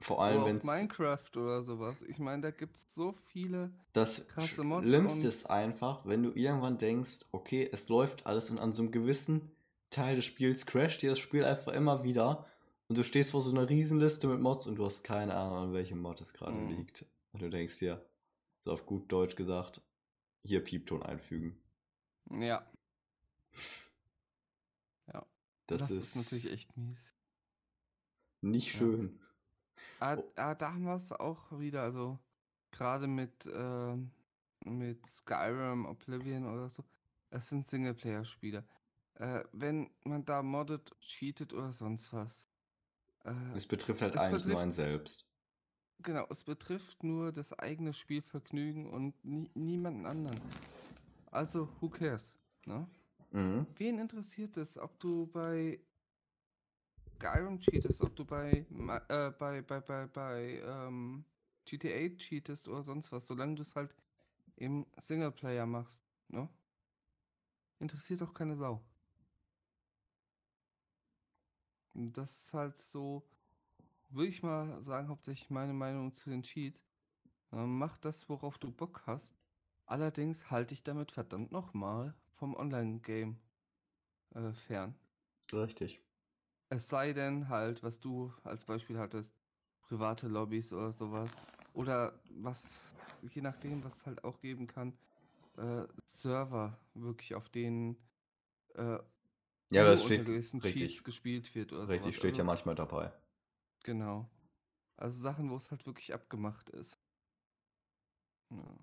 [0.00, 2.02] Vor allem, wenn Minecraft oder sowas.
[2.02, 3.70] Ich meine, da gibt es so viele.
[3.92, 8.58] Das krasse Mods Schlimmste ist einfach, wenn du irgendwann denkst, okay, es läuft alles und
[8.58, 9.50] an so einem gewissen
[9.90, 12.46] Teil des Spiels crasht dir das Spiel einfach immer wieder
[12.88, 15.72] und du stehst vor so einer Riesenliste mit Mods und du hast keine Ahnung, an
[15.72, 16.68] welchem Mod es gerade Mhm.
[16.76, 17.06] liegt.
[17.32, 18.04] Und du denkst dir,
[18.64, 19.80] so auf gut Deutsch gesagt,
[20.42, 21.56] hier Piepton einfügen.
[22.30, 22.66] Ja,
[25.66, 27.14] Das, das, ist, ist, natürlich echt mies.
[28.40, 28.78] nicht Ja.
[28.78, 29.20] schön.
[30.00, 30.32] Ah, Oh.
[30.36, 32.18] ah, da haben wir es auch wieder, also
[32.70, 34.10] gerade mit, ähm,
[34.64, 36.84] mit Skyrim, Oblivion oder so.
[37.30, 38.64] Es sind Singleplayer-Spiele.
[39.14, 42.50] Äh, wenn man da moddet, cheatet oder sonst was.
[43.24, 45.26] Äh, Es betrifft halt Es eigentlich nur betrifft- einen selbst.
[46.02, 50.40] genau, es betrifft nur das eigene Spielvergnügen und nie, niemanden anderen.
[51.30, 52.34] Also, who cares?
[52.66, 52.86] Ne?
[53.32, 53.66] Mhm.
[53.76, 55.80] Wen interessiert es, ob du bei
[57.16, 58.66] Skyrim cheatest, ob du bei,
[59.08, 61.24] äh, bei, bei, bei, bei ähm,
[61.64, 63.94] GTA cheatest oder sonst was, solange du es halt
[64.56, 66.48] im Singleplayer machst, ne?
[67.80, 68.82] Interessiert doch keine Sau.
[71.94, 73.24] Das ist halt so,
[74.10, 76.86] würde ich mal sagen, hauptsächlich meine Meinung zu den Cheats.
[77.52, 79.34] Ähm, mach das, worauf du Bock hast.
[79.86, 83.38] Allerdings halte ich damit verdammt nochmal vom Online-Game
[84.34, 84.94] äh, fern.
[85.52, 86.05] Richtig.
[86.68, 89.32] Es sei denn halt, was du als Beispiel hattest,
[89.82, 91.30] private Lobbys oder sowas.
[91.72, 94.98] Oder was, je nachdem, was es halt auch geben kann,
[95.56, 97.96] äh, Server wirklich, auf denen
[98.74, 98.98] äh,
[99.70, 101.04] Ja, es unter gewissen Cheats richtig.
[101.04, 102.18] gespielt wird oder Richtig, sowas.
[102.18, 103.12] steht ja Also, manchmal dabei.
[103.84, 104.28] Genau.
[104.96, 107.00] Also Sachen, wo es halt wirklich abgemacht ist.
[108.50, 108.78] Ja.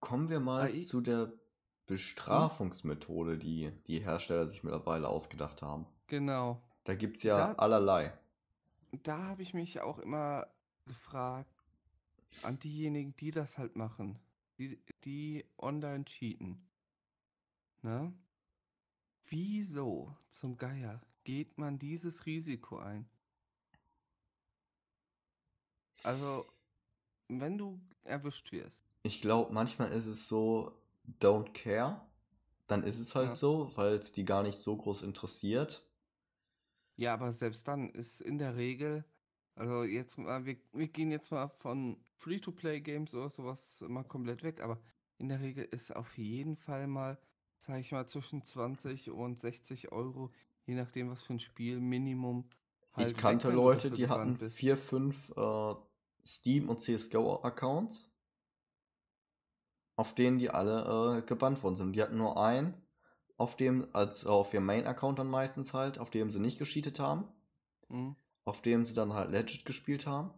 [0.00, 1.32] Kommen wir mal Ah, zu der
[1.86, 5.86] Bestrafungsmethode, die die Hersteller sich mittlerweile ausgedacht haben.
[6.12, 6.60] Genau.
[6.84, 8.12] Da gibt es ja Da- allerlei.
[9.02, 10.46] da habe ich mich auch immer
[10.84, 11.48] gefragt,
[12.42, 14.18] an diejenigen, die das halt machen,
[14.58, 16.68] die, die online cheaten.
[17.80, 18.12] Ne?
[19.24, 23.08] Wieso zum Geier geht man dieses Risiko ein?
[26.02, 26.44] Also,
[27.28, 30.78] wenn du erwischt wirst, Ich glaube, manchmal ist es so,
[31.20, 32.06] don't care.
[32.66, 33.34] Dann ist es halt Ja.
[33.34, 35.88] so, weil es die gar nicht so groß interessiert.
[36.96, 39.04] Ja, aber selbst dann ist in der Regel,
[39.54, 44.60] also jetzt mal, wir, wir gehen jetzt mal von Free-to-Play-Games oder sowas mal komplett weg,
[44.60, 44.80] aber
[45.18, 47.18] in der Regel ist auf jeden Fall mal,
[47.58, 50.30] sag ich mal, zwischen 20 und 60 Euro,
[50.66, 52.48] je nachdem, was für ein Spiel, Minimum.
[52.92, 54.56] halt ich weg, kannte du Leute, die hatten bist.
[54.56, 55.74] vier, fünf äh,
[56.24, 58.10] Steam- und CSGO-Accounts,
[59.96, 61.92] auf denen die alle äh, gebannt worden sind.
[61.94, 62.74] Die hatten nur einen,
[63.42, 67.28] auf dem, als auf ihrem Main-Account dann meistens halt, auf dem sie nicht gescheatet haben.
[67.88, 68.16] Mhm.
[68.44, 70.30] auf dem sie dann halt legit gespielt haben.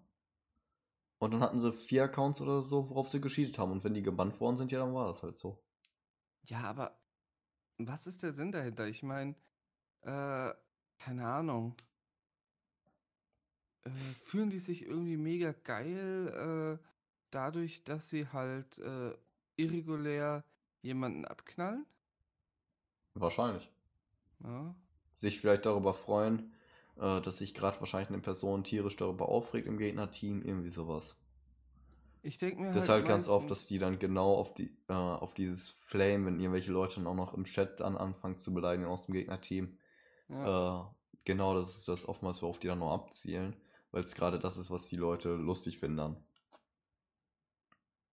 [1.18, 3.72] Und dann hatten sie vier Accounts oder so, worauf sie gescheatet haben.
[3.72, 5.62] Und wenn die gebannt worden sind, ja, dann war das halt so.
[6.42, 6.98] Ja, aber
[7.78, 8.86] was ist der Sinn dahinter?
[8.88, 9.34] Ich meine,
[10.02, 10.52] äh,
[10.98, 11.76] keine Ahnung.
[13.84, 13.90] Äh,
[14.24, 16.84] fühlen die sich irgendwie mega geil äh,
[17.30, 19.16] dadurch, dass sie halt äh,
[19.56, 20.44] irregulär
[20.82, 21.86] jemanden abknallen?
[23.14, 23.68] Wahrscheinlich.
[24.42, 24.74] Ja.
[25.16, 26.52] Sich vielleicht darüber freuen,
[26.96, 31.16] äh, dass sich gerade wahrscheinlich eine Person tierisch darüber aufregt im Gegnerteam, irgendwie sowas.
[32.22, 34.92] Ich denke mir Das ist halt ganz oft, dass die dann genau auf die, äh,
[34.94, 38.86] auf dieses Flame, wenn irgendwelche Leute dann auch noch im Chat dann anfangen zu beleidigen
[38.86, 39.76] aus dem Gegnerteam,
[40.28, 40.82] Ja.
[40.82, 43.54] äh, genau das ist das oftmals, worauf die dann nur abzielen,
[43.90, 46.16] weil es gerade das ist, was die Leute lustig finden dann.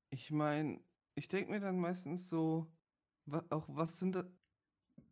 [0.10, 0.80] Ich meine,
[1.16, 2.68] ich denke mir dann meistens so,
[3.50, 4.24] auch was sind da,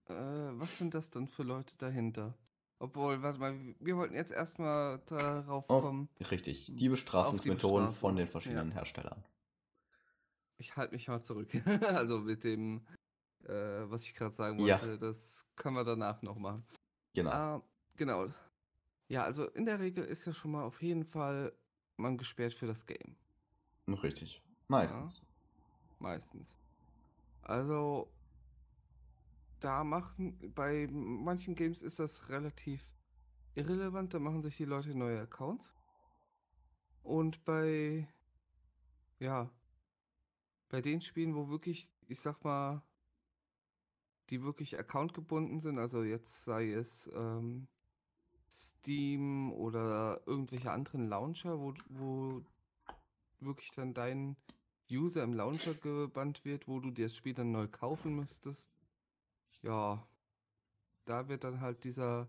[0.09, 2.33] äh, was sind das dann für Leute dahinter?
[2.79, 6.09] Obwohl, warte mal, wir wollten jetzt erstmal darauf Auf, kommen.
[6.31, 8.31] richtig, die Bestrafungsmethoden von Bestrafung, den ja.
[8.31, 9.23] verschiedenen Herstellern.
[10.57, 11.49] Ich halte mich mal zurück.
[11.93, 12.85] also mit dem,
[13.43, 14.81] äh, was ich gerade sagen Ja.
[14.81, 16.65] wollte, das können wir danach noch machen.
[17.13, 17.31] Genau.
[17.31, 17.63] Ah,
[17.97, 18.27] genau.
[19.09, 21.53] Ja, also in der Regel ist ja schon mal auf jeden Fall
[21.97, 23.15] man gesperrt für das Game.
[23.87, 24.41] Richtig.
[24.67, 25.27] Meistens.
[25.99, 26.55] Meistens.
[27.41, 28.09] Also,
[29.59, 32.83] da machen, bei manchen Games ist das relativ
[33.55, 35.73] irrelevant, da machen sich die Leute neue Accounts.
[37.01, 38.07] Und bei,
[39.19, 39.49] ja,
[40.69, 42.83] bei den Spielen, wo wirklich, ich sag mal,
[44.29, 47.67] die wirklich accountgebunden sind, also jetzt sei es ähm,
[48.51, 52.43] Steam oder irgendwelche anderen Launcher, wo, wo
[53.39, 54.35] wirklich dann dein
[54.91, 58.71] User im Launcher gebannt wird, wo du dir das Spiel dann neu kaufen müsstest.
[59.61, 60.07] Ja,
[61.05, 62.27] da wird dann halt dieser,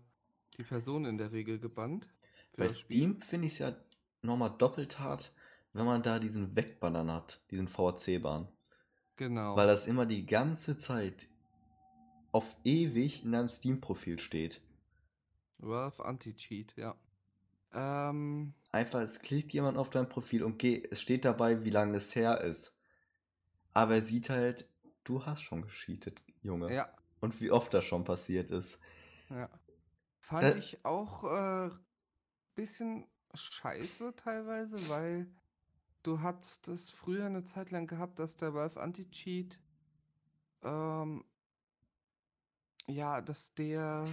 [0.57, 2.09] die Person in der Regel gebannt.
[2.57, 2.67] Bei.
[2.67, 3.75] Steam finde ich es ja
[4.21, 5.33] nochmal doppelt hart,
[5.73, 8.47] wenn man da diesen Wegbannern hat, diesen VAC-Bahn.
[9.15, 9.55] Genau.
[9.55, 11.27] Weil das immer die ganze Zeit
[12.31, 14.61] auf ewig in deinem Steam-Profil steht.
[15.59, 16.95] Valve Anti-Cheat, ja.
[17.73, 21.97] Ähm, Einfach, es klickt jemand auf dein Profil und geh, es steht dabei, wie lange
[21.97, 22.73] es her ist.
[23.73, 24.67] Aber er sieht halt,
[25.03, 26.73] du hast schon gescheatet, Junge.
[26.73, 28.79] ja, Und wie oft das schon passiert ist.
[29.29, 29.49] ja.
[30.19, 31.71] Fand Da- ich auch äh,
[32.55, 35.33] bisschen scheiße teilweise, weil
[36.03, 39.59] du hattest es früher eine Zeit lang gehabt, dass der Valve Anti-Cheat
[40.63, 41.23] ähm,
[42.87, 44.07] ja, dass der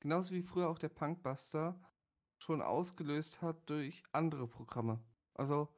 [0.00, 1.80] genauso wie früher auch der Punkbuster
[2.38, 5.00] schon ausgelöst hat durch andere Programme.
[5.34, 5.74] Also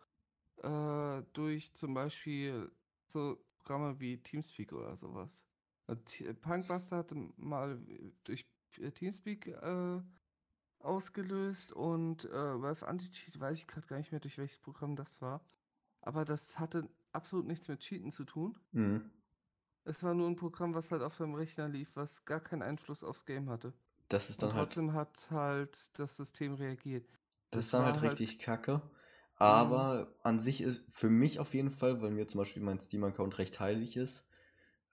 [0.63, 2.71] äh, durch zum Beispiel
[3.07, 5.47] so Programme wie Teamspeak oder sowas.
[5.97, 7.81] Punkbuster hatte mal
[8.25, 8.47] durch
[8.79, 10.01] äh, Teamspeak äh,
[10.81, 15.21] ausgelöst und äh, Valve Anti-Cheat weiß ich gerade gar nicht mehr, durch welches Programm das
[15.21, 15.45] war.
[16.01, 18.59] Aber das hatte absolut nichts mit Cheaten zu tun.
[18.73, 19.11] Mhm.
[19.85, 23.03] Es war nur ein Programm, was halt auf seinem Rechner lief, was gar keinen Einfluss
[23.03, 23.73] aufs Game hatte.
[24.09, 27.09] Das ist Und dann halt, trotzdem hat halt das System reagiert.
[27.51, 28.83] das ist das dann halt war halt- richtig kacke.
[29.37, 33.39] Aber an sich ist für mich auf jeden Fall, weil mir zum Beispiel mein Steam-Account
[33.39, 34.27] recht heilig ist,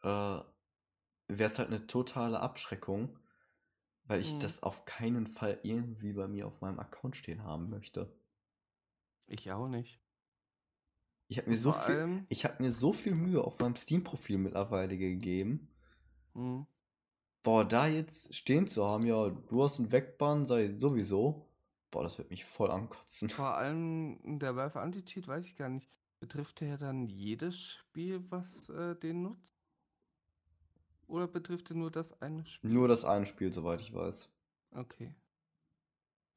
[0.04, 0.40] äh,
[1.28, 3.18] wäre es halt eine totale Abschreckung,
[4.06, 4.40] weil ich Mhm.
[4.42, 8.12] das auf keinen Fall irgendwie bei mir auf meinem Account stehen haben möchte.
[9.28, 10.00] Ich auch nicht.
[11.28, 14.98] Ich habe mir so viel, ich habe mir so viel Mühe auf meinem Steam-Profil mittlerweile
[14.98, 15.68] gegeben.
[16.36, 16.66] Mhm.
[17.44, 21.48] Boah, da jetzt stehen zu haben, ja, du hast einen Wegbann, sei sowieso.
[21.92, 23.30] Boah, das wird mich voll ankotzen.
[23.30, 25.90] Vor allem der Valve Anti-Cheat, weiß ich gar nicht.
[26.20, 29.55] Betrifft der dann jedes Spiel, was äh, den nutzt?
[31.08, 32.72] Oder betrifft er nur das eine Spiel?
[32.72, 34.30] Nur das eine Spiel, soweit ich weiß.
[34.72, 35.14] Okay.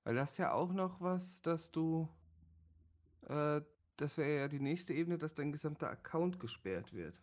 [0.05, 2.09] Weil das ist ja auch noch was, dass du.
[3.23, 3.63] Äh,
[3.97, 7.21] das wäre ja die nächste Ebene, dass dein gesamter Account gesperrt wird.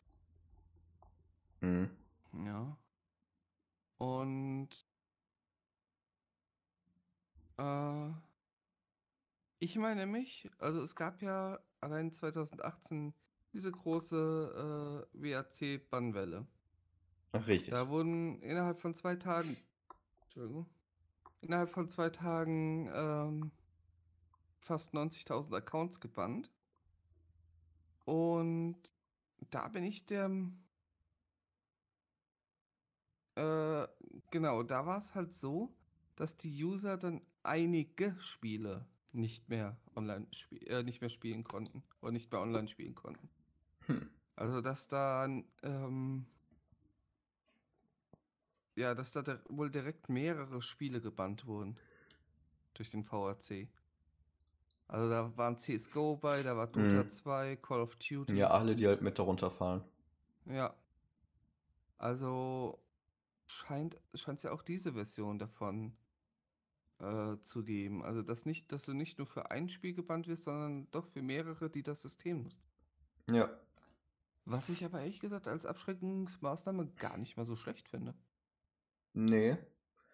[1.61, 1.89] Mhm.
[2.45, 2.77] Ja.
[3.97, 4.69] Und
[7.57, 8.09] äh,
[9.59, 13.13] ich meine mich, also es gab ja allein 2018
[13.53, 16.45] diese große äh, WAC-Bannwelle.
[17.35, 17.71] Ach, richtig.
[17.71, 19.57] Da wurden innerhalb von zwei Tagen,
[20.23, 20.67] Entschuldigung,
[21.41, 23.51] innerhalb von zwei Tagen ähm,
[24.59, 26.49] fast 90.000 Accounts gebannt.
[28.05, 28.77] Und
[29.49, 30.31] da bin ich der,
[33.35, 33.87] äh,
[34.31, 35.75] genau, da war es halt so,
[36.15, 40.27] dass die User dann einige Spiele nicht mehr online
[40.67, 43.29] äh, nicht mehr spielen konnten oder nicht mehr online spielen konnten.
[43.87, 44.09] Hm.
[44.35, 45.25] Also dass da
[45.63, 46.25] ähm,
[48.75, 51.77] ja, dass da wohl direkt mehrere Spiele gebannt wurden
[52.73, 53.69] durch den VAC.
[54.87, 57.09] Also da waren CSGO bei, da war Dota Mhm.
[57.09, 58.35] 2, Call of Duty.
[58.35, 59.83] Ja, alle, die halt mit darunter fallen.
[60.45, 60.75] Ja.
[61.97, 62.79] Also
[63.47, 65.95] scheint es ja auch diese Version davon
[66.99, 68.03] äh, zu geben.
[68.03, 71.21] Also dass nicht, dass du nicht nur für ein Spiel gebannt wirst, sondern doch für
[71.21, 72.61] mehrere, die das System nutzen.
[73.31, 73.49] Ja.
[74.45, 78.13] Was ich aber ehrlich gesagt als Abschreckungsmaßnahme gar nicht mal so schlecht finde.
[79.15, 79.57] Nee,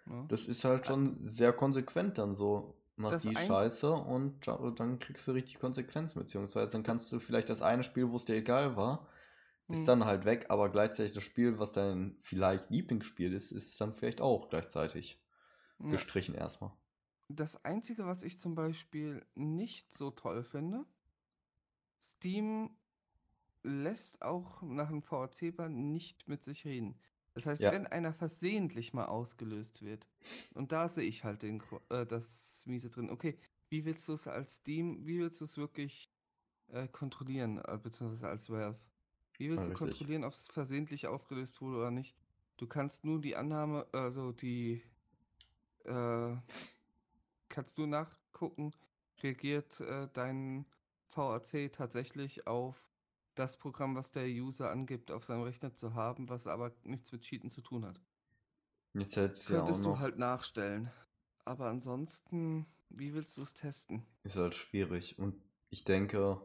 [0.06, 0.26] Ja.
[0.30, 2.78] das ist halt schon sehr konsequent dann so.
[2.98, 7.20] Mach Das die Scheiße und da- dann kriegst du richtig Konsequenzen, beziehungsweise dann kannst du
[7.20, 9.08] vielleicht das eine Spiel, wo es dir egal war,
[9.70, 9.86] ist Hm.
[9.88, 14.22] dann halt weg, aber gleichzeitig das Spiel, was dein vielleicht Lieblingsspiel ist, ist dann vielleicht
[14.22, 15.20] auch gleichzeitig
[15.80, 15.90] Ja.
[15.92, 16.72] gestrichen erstmal.
[17.30, 20.86] Das Einzige, was ich zum Beispiel nicht so toll finde,
[22.04, 22.76] Steam
[23.64, 27.00] lässt auch nach einem VAC-Ban nicht mit sich reden.
[27.34, 27.72] Das heißt, Ja.
[27.72, 30.08] wenn einer versehentlich mal ausgelöst wird,
[30.54, 33.38] und da sehe ich halt den, äh, das Miese drin, okay,
[33.70, 36.12] wie willst du es als Steam, wie willst du es wirklich
[36.70, 38.80] äh, kontrollieren, äh, beziehungsweise als Valve?
[39.38, 39.80] Wie willst Ja, du richtig.
[39.80, 42.17] kontrollieren, ob es versehentlich ausgelöst wurde oder nicht?
[42.58, 44.84] Du kannst nur die Annahme, also die,
[45.86, 46.36] äh,
[47.50, 48.72] kannst du nachgucken,
[49.22, 50.66] reagiert äh, dein
[51.10, 52.91] VAC tatsächlich auf
[53.42, 57.22] das Programm, was der User angibt, auf seinem Rechner zu haben, was aber nichts mit
[57.24, 58.00] Cheaten zu tun hat.
[58.94, 60.89] Jetzt hättest du ja Könntest du halt nachstellen.
[61.46, 64.04] Aber ansonsten, wie willst du es testen?
[64.24, 65.20] ist halt schwierig.
[65.20, 65.36] Und
[65.70, 66.42] ich denke,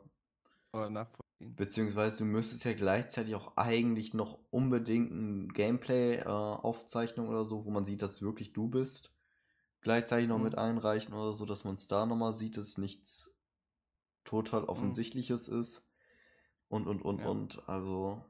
[0.72, 1.56] Oder nachvollziehen?
[1.56, 7.84] beziehungsweise du müsstest ja gleichzeitig auch eigentlich noch unbedingt ein Gameplay-Aufzeichnung oder so, wo man
[7.84, 9.14] sieht, dass wirklich du bist,
[9.82, 10.44] gleichzeitig noch Mhm.
[10.44, 13.34] mit einreichen oder so, dass man es da nochmal sieht, dass nichts
[14.24, 15.85] total Offensichtliches ist.
[16.68, 17.26] Und, und, und, Ja.
[17.28, 18.22] und, also,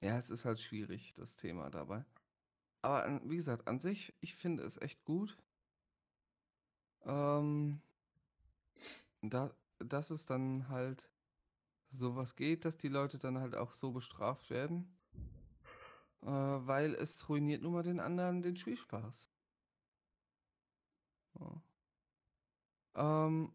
[0.00, 2.04] Ja, es ist halt schwierig, das Thema dabei.
[2.82, 5.36] Aber an, wie gesagt, an sich, ich finde es echt gut.
[7.04, 7.80] ähm,
[9.22, 11.10] da, dass es dann halt
[11.90, 14.96] sowas geht, dass die Leute dann halt auch so bestraft werden,
[16.22, 19.30] äh, weil es ruiniert nun mal den anderen den Spielspaß.
[21.40, 21.62] Ja.
[22.94, 23.52] Ähm,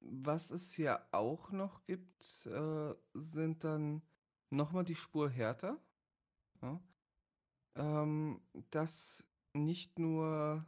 [0.00, 4.02] was es ja auch noch gibt, äh, sind dann
[4.50, 5.78] nochmal die Spur härter.
[6.60, 6.80] Ja?
[7.74, 8.40] Ähm,
[8.70, 10.66] dass nicht nur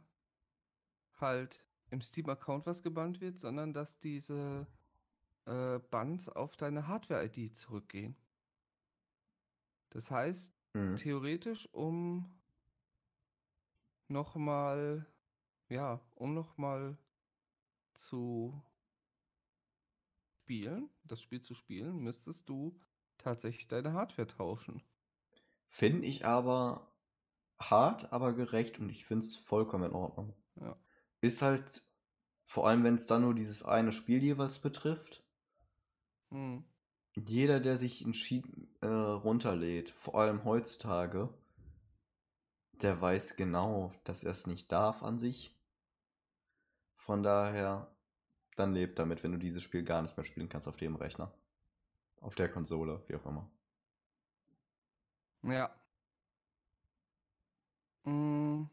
[1.19, 4.67] halt im Steam-Account was gebannt wird, sondern dass diese
[5.45, 8.15] äh, Bands auf deine Hardware-ID zurückgehen.
[9.91, 10.97] Das heißt, Mhm.
[10.97, 12.29] theoretisch, um
[14.09, 15.05] nochmal,
[15.69, 16.97] ja, um nochmal
[17.93, 18.61] zu
[20.45, 22.79] spielen, das Spiel zu spielen, müsstest du
[23.17, 24.83] tatsächlich deine Hardware tauschen.
[25.69, 26.95] Finde ich aber
[27.59, 30.35] hart, aber gerecht und ich finde es vollkommen in Ordnung.
[30.61, 30.77] Ja.
[31.21, 31.81] Ist halt,
[32.43, 35.23] vor allem wenn es dann nur dieses eine Spiel jeweils betrifft,
[36.29, 36.63] Hm.
[37.15, 38.45] jeder, der sich Cheat
[38.81, 41.33] äh, runterlädt, vor allem heutzutage,
[42.73, 45.57] der weiß genau, dass er es nicht darf an sich.
[46.97, 47.94] Von daher,
[48.55, 51.33] dann lebt damit, wenn du dieses Spiel gar nicht mehr spielen kannst auf dem Rechner.
[52.21, 53.49] Auf der Konsole, wie auch immer.
[55.43, 55.75] Ja.
[58.05, 58.65] Mm,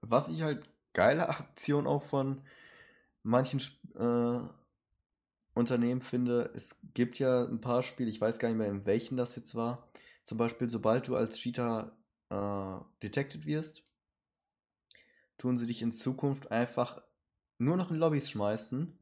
[0.00, 2.42] Was ich halt geile Aktion auch von
[3.22, 3.60] manchen
[3.96, 4.40] äh,
[5.54, 9.16] Unternehmen finde, es gibt ja ein paar Spiele, ich weiß gar nicht mehr, in welchen
[9.16, 9.88] das jetzt war.
[10.24, 11.96] Zum Beispiel, sobald du als Cheater
[12.30, 13.84] äh, detected wirst,
[15.38, 17.02] tun sie dich in Zukunft einfach
[17.58, 18.98] nur noch in Lobbys schmeißen,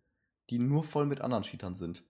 [0.51, 2.05] die nur voll mit anderen Cheatern sind.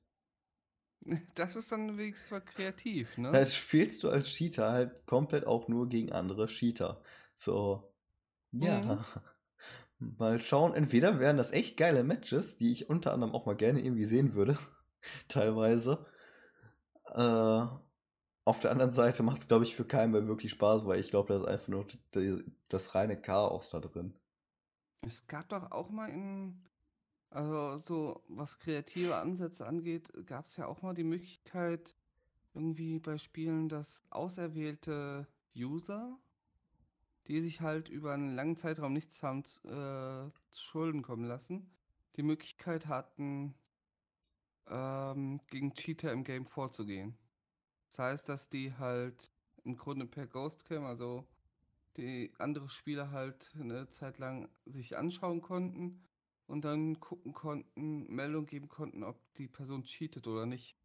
[1.35, 3.31] Das ist dann wenigstens mal kreativ, ne?
[3.31, 7.03] Da spielst du als Cheater halt komplett auch nur gegen andere Cheater.
[7.37, 7.93] So,
[8.53, 8.81] ja.
[8.81, 9.05] Mhm.
[10.19, 13.81] Mal schauen, entweder wären das echt geile Matches, die ich unter anderem auch mal gerne
[13.81, 14.59] irgendwie sehen würde,
[15.29, 16.05] teilweise.
[17.07, 17.67] Äh,
[18.47, 21.11] auf der anderen Seite macht es, glaube ich, für keinen mehr wirklich Spaß, weil ich
[21.11, 24.15] glaube, da ist einfach nur die, das reine Chaos da drin.
[25.07, 26.63] Es gab doch auch mal in,
[27.31, 31.95] also so was kreative Ansätze angeht, gab es ja auch mal die Möglichkeit,
[32.55, 36.19] irgendwie bei Spielen, dass auserwählte User,
[37.27, 41.71] die sich halt über einen langen Zeitraum nichts haben äh, zu Schulden kommen lassen,
[42.17, 43.55] die Möglichkeit hatten,
[44.69, 47.17] ähm, gegen Cheater im Game vorzugehen.
[47.89, 49.31] Das heißt, dass die halt
[49.65, 51.27] im Grunde per Ghostcam, also
[51.97, 56.03] die andere Spieler halt eine Zeit lang sich anschauen konnten
[56.47, 60.77] und dann gucken konnten, Meldung geben konnten, ob die Person cheatet oder nicht.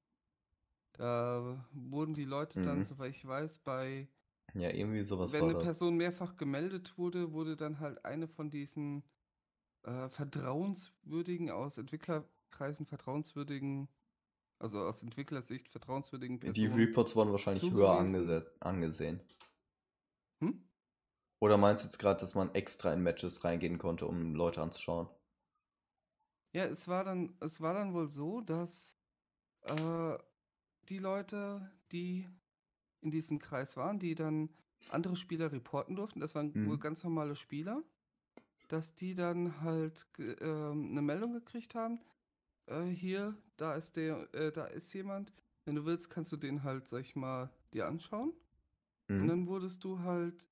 [0.93, 2.85] Da wurden die Leute dann, Mhm.
[2.85, 4.07] soweit ich weiß, bei,
[4.53, 5.63] Ja, irgendwie sowas wenn eine das.
[5.63, 9.03] Person mehrfach gemeldet wurde, wurde dann halt eine von diesen
[9.83, 13.89] äh, vertrauenswürdigen, aus Entwicklerkreisen vertrauenswürdigen,
[14.59, 16.65] also aus Entwicklersicht vertrauenswürdigen Die Personen.
[16.65, 17.97] Reports wurden wahrscheinlich höher zugewiesen.
[17.97, 19.21] angese angesehen.
[20.41, 20.51] Hm?
[21.39, 25.09] Oder meinst du jetzt gerade, dass man extra in Matches reingehen konnte, um Leute anzuschauen?
[26.51, 28.97] Ja, es war dann, es war dann wohl so, dass
[29.63, 30.17] äh,
[30.89, 32.27] die Leute, die
[33.01, 34.49] in diesem Kreis waren, die dann
[34.89, 36.79] andere Spieler reporten durften, das waren wohl Mhm.
[36.79, 37.83] ganz normale Spieler,
[38.69, 42.01] dass die dann halt ähm, eine Meldung gekriegt haben,
[42.67, 45.33] äh, hier, da ist der, äh, da ist jemand,
[45.65, 48.33] wenn du willst, kannst du den halt, sag ich mal, dir anschauen.
[49.17, 49.29] Und Mhm.
[49.29, 50.49] dann wurdest du halt,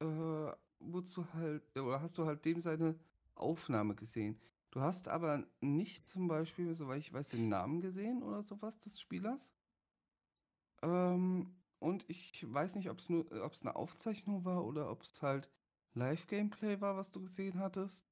[0.00, 2.98] äh, wurdest du halt, oder hast du halt dem seine
[3.34, 4.38] Aufnahme gesehen.
[4.70, 9.00] Du hast aber nicht zum Beispiel, soweit ich weiß, den Namen gesehen oder sowas des
[9.00, 9.52] Spielers.
[10.82, 15.02] Ähm, und ich weiß nicht, ob es nur, ob es eine Aufzeichnung war oder ob
[15.02, 15.50] es halt
[15.94, 18.06] Live-Gameplay war, was du gesehen hattest.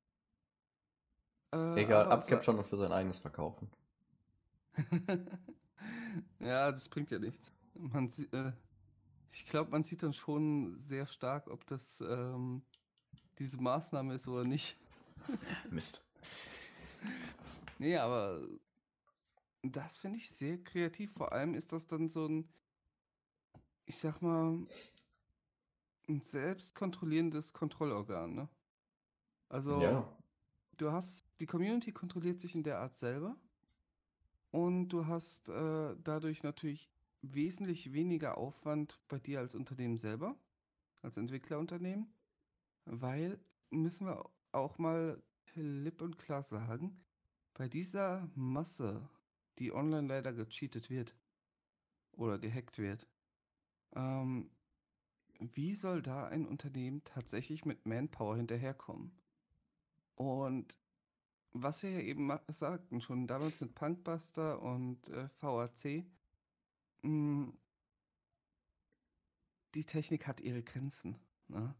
[1.52, 3.70] Äh, Egal, abcapturen und für sein eigenes verkaufen.
[6.40, 7.52] ja, das bringt ja nichts.
[7.74, 8.52] Man sieht, äh,
[9.34, 12.62] ich glaube, man sieht dann schon sehr stark, ob das ähm,
[13.38, 14.76] diese Maßnahme ist oder nicht.
[15.70, 16.06] Mist.
[17.78, 18.40] Nee, aber
[19.62, 21.12] das finde ich sehr kreativ.
[21.14, 22.48] Vor allem ist das dann so ein,
[23.86, 24.66] ich sag mal,
[26.08, 28.48] ein selbstkontrollierendes Kontrollorgan, ne?
[29.48, 30.16] Also, Ja.
[30.76, 33.36] du hast, die Community kontrolliert sich in der Art selber
[34.50, 36.93] und du hast äh, dadurch natürlich
[37.32, 40.36] wesentlich weniger Aufwand bei dir als Unternehmen selber,
[41.02, 42.12] als Entwicklerunternehmen,
[42.84, 43.38] weil,
[43.70, 47.04] müssen wir auch mal klipp und klar sagen,
[47.54, 49.08] bei dieser Masse,
[49.58, 51.16] die online leider gecheatet wird
[52.12, 53.06] oder gehackt wird,
[53.94, 54.50] ähm,
[55.38, 59.12] wie soll da ein Unternehmen tatsächlich mit Manpower hinterherkommen?
[60.14, 60.78] Und
[61.52, 66.04] was wir ja eben sagten, schon damals mit Punkbuster und äh, VAC,
[67.04, 67.52] mh,
[69.74, 71.16] die Technik hat ihre Grenzen.
[71.48, 71.74] Ne?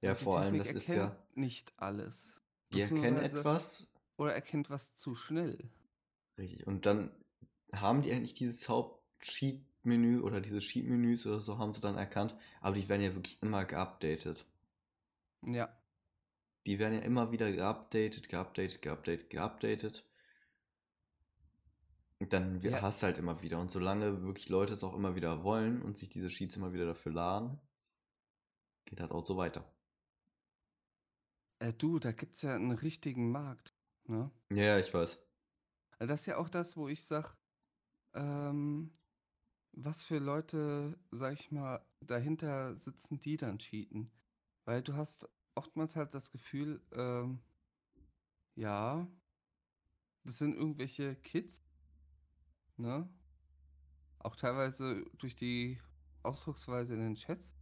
[0.00, 2.40] Ja, vor allem, Technik das ist ja, nicht alles.
[2.72, 5.70] die erkennen etwas, Oder erkennt was zu schnell.
[6.38, 7.10] richtig, und dann
[7.72, 12.76] haben die eigentlich dieses Haupt-Cheat-Menü oder diese Cheat-Menüs oder so haben sie dann erkannt, aber
[12.76, 14.44] die werden ja wirklich immer geupdatet.
[15.42, 15.76] Ja.
[16.66, 20.04] Die werden ja immer wieder geupdatet, geupdatet, geupdatet, geupdatet.
[22.22, 22.80] Und dann Ja.
[22.82, 23.58] hast du halt immer wieder.
[23.60, 26.86] Und solange wirklich Leute es auch immer wieder wollen und sich diese Sheets immer wieder
[26.86, 27.58] dafür laden,
[28.84, 29.64] geht halt auch so weiter.
[31.58, 33.74] Äh, du, da gibt es ja einen richtigen Markt.
[34.06, 34.30] Ne?
[34.52, 35.18] Ja, ja, ich weiß.
[35.98, 37.36] Also Das ist ja auch das, wo ich sag,
[38.14, 38.96] ähm,
[39.72, 44.12] was für Leute, sag ich mal, dahinter sitzen, die dann cheaten.
[44.64, 47.40] Weil du hast oftmals halt das Gefühl, ähm,
[48.54, 49.08] ja,
[50.24, 51.62] das sind irgendwelche Kids,
[52.82, 53.08] ne?
[54.18, 55.80] Auch teilweise durch die
[56.22, 57.54] Ausdrucksweise in den Chats.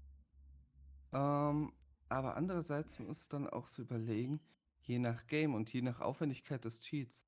[1.12, 1.72] Ähm,
[2.08, 4.40] aber andererseits muss dann auch so überlegen,
[4.82, 7.26] je nach Game und je nach Aufwendigkeit des Cheats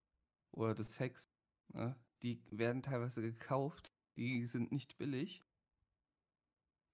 [0.50, 1.30] oder des Hacks,
[1.68, 5.42] ne, die werden teilweise gekauft, die sind nicht billig.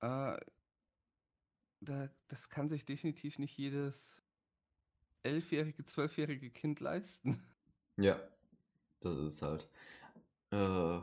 [0.00, 0.38] Äh,
[1.80, 4.20] da, das kann sich definitiv nicht jedes
[5.22, 7.42] elfjährige, zwölfjährige Kind leisten.
[7.96, 8.20] Ja,
[9.00, 9.68] das ist halt.
[10.50, 11.00] Äh,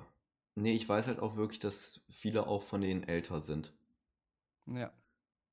[0.56, 3.74] nee, ich weiß halt auch wirklich, dass viele auch von denen älter sind.
[4.68, 4.91] Ja,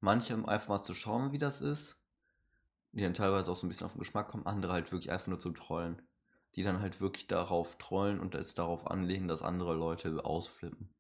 [0.01, 1.97] Manche um einfach mal zu schauen, wie das ist.
[2.93, 4.47] Die dann teilweise auch so ein bisschen auf den Geschmack kommen.
[4.47, 6.03] Andere halt wirklich einfach nur zum Trollen.
[6.57, 10.95] Die dann halt wirklich darauf trollen und es darauf anlegen, dass andere Leute ausflippen.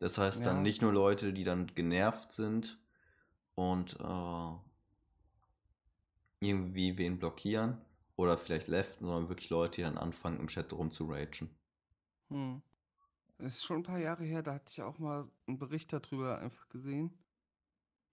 [0.00, 0.62] Das heißt dann Ja.
[0.62, 2.78] nicht nur Leute, die dann genervt sind
[3.54, 4.52] und äh,
[6.40, 7.78] irgendwie wen blockieren
[8.18, 11.50] oder vielleicht leften, sondern wirklich Leute, die dann anfangen im Chat rumzuragen.
[12.30, 12.62] hm.
[13.38, 16.68] Ist schon ein paar Jahre her, da hatte ich auch mal einen Bericht darüber einfach
[16.68, 17.16] gesehen.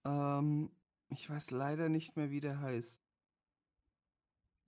[0.05, 0.71] Ähm,
[1.09, 3.01] ich weiß leider nicht mehr, wie der heißt.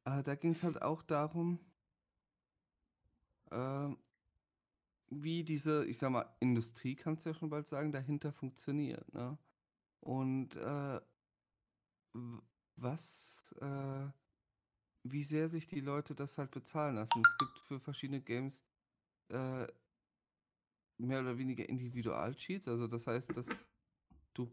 [0.05, 1.59] Äh, da ging es halt auch darum,
[3.51, 3.97] ähm,
[5.09, 9.37] wie diese, ich sag mal, Industrie, kannst du ja schon bald sagen, dahinter funktioniert, ne?
[10.01, 11.01] Und äh,
[12.75, 14.07] was, äh,
[15.11, 17.21] wie sehr sich die Leute das halt bezahlen lassen.
[17.25, 18.63] Es gibt für verschiedene Games
[19.29, 19.67] äh,
[20.97, 23.67] mehr oder weniger Individual-Cheats, also das heißt, dass
[24.33, 24.51] du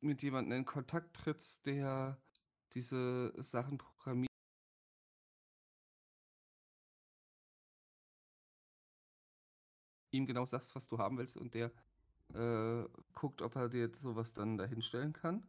[0.00, 2.20] mit jemandem in Kontakt trittst, der
[2.72, 4.28] diese Sachen programmiert.
[10.14, 11.72] ihm genau sagst, was du haben willst und der
[12.32, 15.46] äh, guckt, ob er dir sowas dann dahinstellen kann.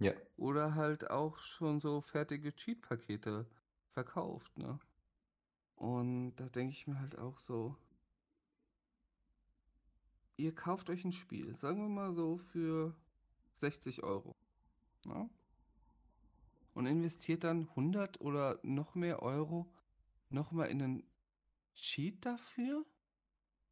[0.00, 0.12] Ja.
[0.36, 3.46] Oder halt auch schon so fertige Cheat-Pakete
[3.98, 4.78] verkauft, ne?
[5.74, 7.76] Und da denke ich mir halt auch so,
[10.36, 12.94] ihr kauft euch ein Spiel, sagen wir mal so für
[13.54, 14.36] 60 Euro,
[15.04, 15.28] ne?
[16.74, 19.68] Und investiert dann 100 oder noch mehr Euro
[20.30, 21.02] nochmal in einen
[21.74, 22.86] Cheat dafür?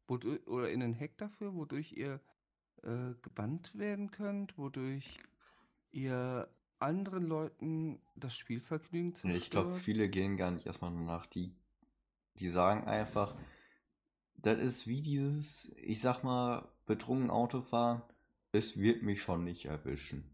[0.09, 2.19] Wodurch, oder in einen Hack dafür, wodurch ihr
[2.83, 5.19] äh, gebannt werden könnt, wodurch
[5.91, 6.49] ihr
[6.79, 9.83] anderen Leuten das Spielvergnügen Nee, Ich glaube, zerstört.
[9.83, 11.25] viele gehen gar nicht erstmal nach.
[11.27, 11.55] Die,
[12.39, 13.35] die sagen einfach,
[14.37, 18.01] das ist wie dieses, ich sag mal, betrunken Autofahren,
[18.51, 20.33] es wird mich schon nicht erwischen.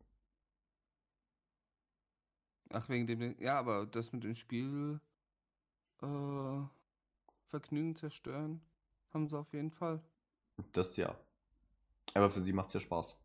[2.69, 3.39] Ach, wegen dem.
[3.39, 4.99] Ja, aber das mit dem Spiel
[6.01, 6.61] äh,
[7.45, 8.61] Vergnügen zerstören,
[9.13, 10.01] haben sie auf jeden Fall.
[10.73, 11.15] Das ja.
[12.15, 13.15] Aber für sie macht es ja Spaß.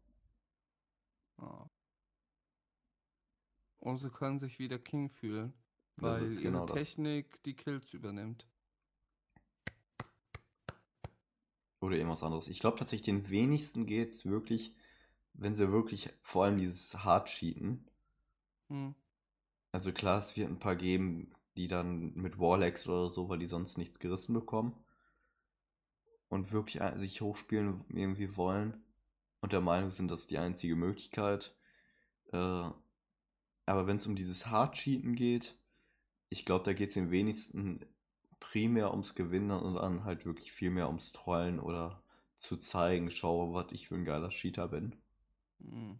[1.39, 1.69] Ja.
[3.89, 5.55] Und sie können sich wieder King fühlen,
[5.97, 6.77] Das weil ihre genau das.
[6.77, 8.47] Technik die Kills übernimmt.
[11.81, 12.49] Oder irgendwas anderes.
[12.49, 14.75] Ich glaube tatsächlich, den wenigsten geht es wirklich,
[15.33, 17.89] wenn sie wirklich vor allem dieses Hard-Cheaten.
[18.69, 18.95] Hm.
[19.73, 23.47] Also klar, es wird ein paar geben, die dann mit Warlex oder so, weil die
[23.47, 24.75] sonst nichts gerissen bekommen.
[26.29, 28.85] Und wirklich sich hochspielen irgendwie wollen.
[29.41, 31.57] Und der Meinung sind, das ist die einzige Möglichkeit.
[32.33, 32.69] Äh,
[33.69, 35.57] aber wenn es um dieses Hard-Cheaten geht,
[36.31, 37.85] ich glaube, da geht es den wenigsten
[38.41, 42.03] primär ums Gewinnen und dann halt wirklich viel mehr ums Trollen oder
[42.37, 44.95] zu zeigen, schau, was ich für ein geiler Cheater bin.
[45.61, 45.99] Hm.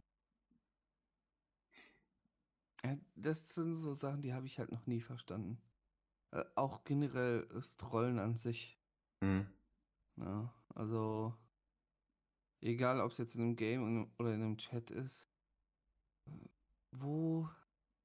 [2.85, 5.61] Ja, das sind so Sachen, die habe ich halt noch nie verstanden.
[6.31, 8.79] Äh, auch generell das Trollen an sich.
[9.21, 9.47] Hm.
[10.17, 11.35] Ja, also
[12.61, 15.31] Egal, ob es jetzt in einem Game oder in einem Chat ist.
[16.93, 17.49] Wo,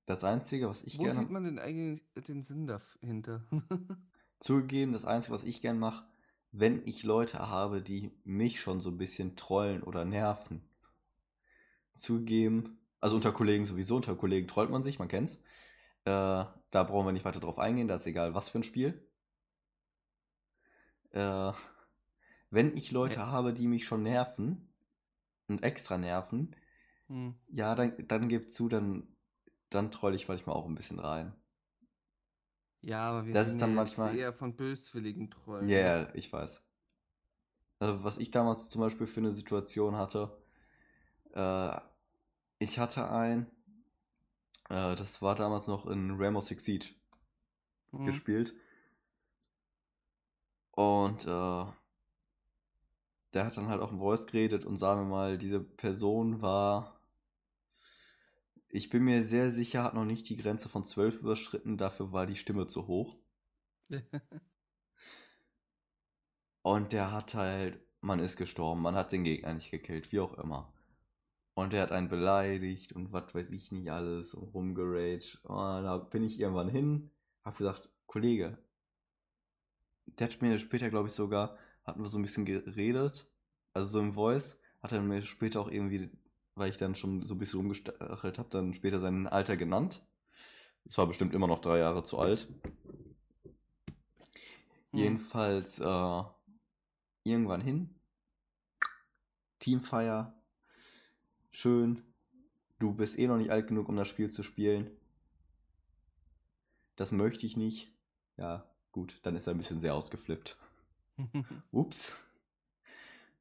[0.05, 3.43] Das Einzige, was ich wo gerne sieht man denn eigentlich den Sinn dahinter?
[4.39, 6.05] zugegeben, das Einzige, was ich gern mache,
[6.51, 10.61] wenn ich Leute habe, die mich schon so ein bisschen trollen oder nerven.
[11.95, 15.38] Zugegeben, also unter Kollegen sowieso, unter Kollegen trollt man sich, man kennt's.
[16.05, 16.11] Äh,
[16.71, 19.07] da brauchen wir nicht weiter drauf eingehen, da ist egal, was für ein Spiel.
[21.11, 21.53] Äh,
[22.49, 23.27] wenn ich Leute Ja.
[23.27, 24.73] habe, die mich schon nerven
[25.47, 26.55] und extra nerven,
[27.08, 27.36] Hm.
[27.47, 29.08] ja, dann, dann gib zu, dann,
[29.70, 31.34] dann troll ich manchmal auch ein bisschen rein.
[32.82, 35.70] Ja, aber wir Das ist dann ja manchmal- eher von böswilligen Trollen.
[35.70, 36.62] Ja, yeah, ich weiß.
[37.80, 40.38] Also, was ich damals zum Beispiel für eine Situation hatte,
[41.34, 41.80] äh,
[42.60, 43.47] ich hatte ein,
[44.70, 46.88] äh, das war damals noch in Rainbow Six Siege
[47.91, 48.06] Hm.
[48.06, 48.54] gespielt.
[50.72, 51.66] Und äh,
[53.34, 56.99] der hat dann halt auch im Voice geredet und sagen wir mal, diese Person war,
[58.69, 62.25] ich bin mir sehr sicher, hat noch nicht die Grenze von 12 überschritten, dafür war
[62.25, 63.17] die Stimme zu hoch.
[66.63, 70.34] Und der hat halt, man ist gestorben, man hat den Gegner nicht gekillt, wie auch
[70.38, 70.73] immer.
[71.55, 75.43] Und der hat einen beleidigt und was weiß ich nicht alles und rumgeraged.
[75.43, 77.11] Und da bin ich irgendwann hin,
[77.43, 78.57] hab gesagt, Kollege,
[80.05, 83.27] der hat mir später, glaube ich, sogar, hatten wir so ein bisschen geredet,
[83.73, 86.09] also so im Voice, hat er mir später auch irgendwie,
[86.55, 90.05] weil ich dann schon so ein bisschen rumgestachelt habe, dann später sein Alter genannt.
[90.86, 92.47] Es war bestimmt immer noch drei Jahre zu alt.
[94.91, 94.99] Hm.
[94.99, 96.23] Jedenfalls äh,
[97.23, 97.95] irgendwann hin.
[99.59, 100.36] Teamfeier.
[101.51, 102.03] Schön.
[102.79, 104.91] Du bist eh noch nicht alt genug, um das Spiel zu spielen.
[106.95, 107.91] Das möchte ich nicht.
[108.38, 110.57] Ja, gut, dann ist er ein bisschen sehr ausgeflippt.
[111.74, 112.11] Ups.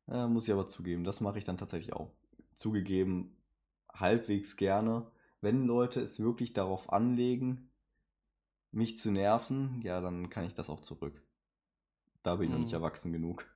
[0.09, 2.11] Äh, muss ich aber zugeben, das mache ich dann tatsächlich auch.
[2.57, 3.37] Zugegeben,
[3.93, 5.07] halbwegs gerne.
[5.41, 7.71] Wenn Leute es wirklich darauf anlegen,
[8.73, 11.23] mich zu nerven, ja, dann kann ich das auch zurück.
[12.25, 12.75] Da bin ich noch nicht Hm.
[12.75, 13.47] erwachsen genug.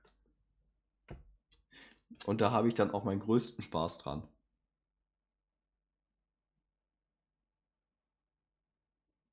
[2.27, 4.21] Und da habe ich dann auch meinen größten Spaß dran.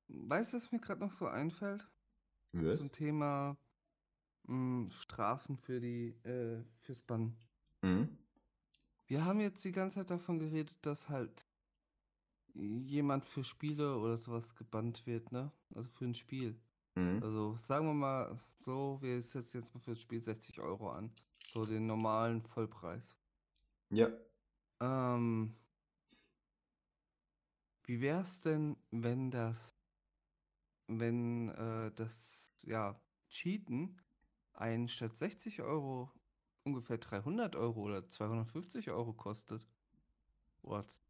[0.09, 1.87] Weißt du, was mir gerade noch so einfällt?
[2.69, 2.93] Zum Was?
[2.93, 3.57] Thema
[4.47, 7.37] mh, Strafen für die, äh, fürs Bann.
[7.83, 8.19] Mhm.
[9.07, 11.47] Wir haben jetzt die ganze Zeit davon geredet, dass halt
[12.55, 15.53] jemand für Spiele oder sowas gebannt wird, ne?
[15.75, 16.59] Also für ein Spiel.
[16.95, 17.23] Mhm.
[17.23, 21.11] Also sagen wir mal so, wir setzen jetzt mal für das Spiel 60 Euro an.
[21.49, 23.17] So den normalen Vollpreis.
[23.91, 24.09] Ja.
[24.81, 25.57] Ähm,
[27.85, 29.75] wie wär's denn, wenn das,
[30.87, 34.01] wenn äh, das, ja, Cheaten
[34.55, 36.11] einen statt 60 Euro
[36.65, 39.67] ungefähr 300 Euro oder 250 Euro kostet?
[40.63, 41.03] Was?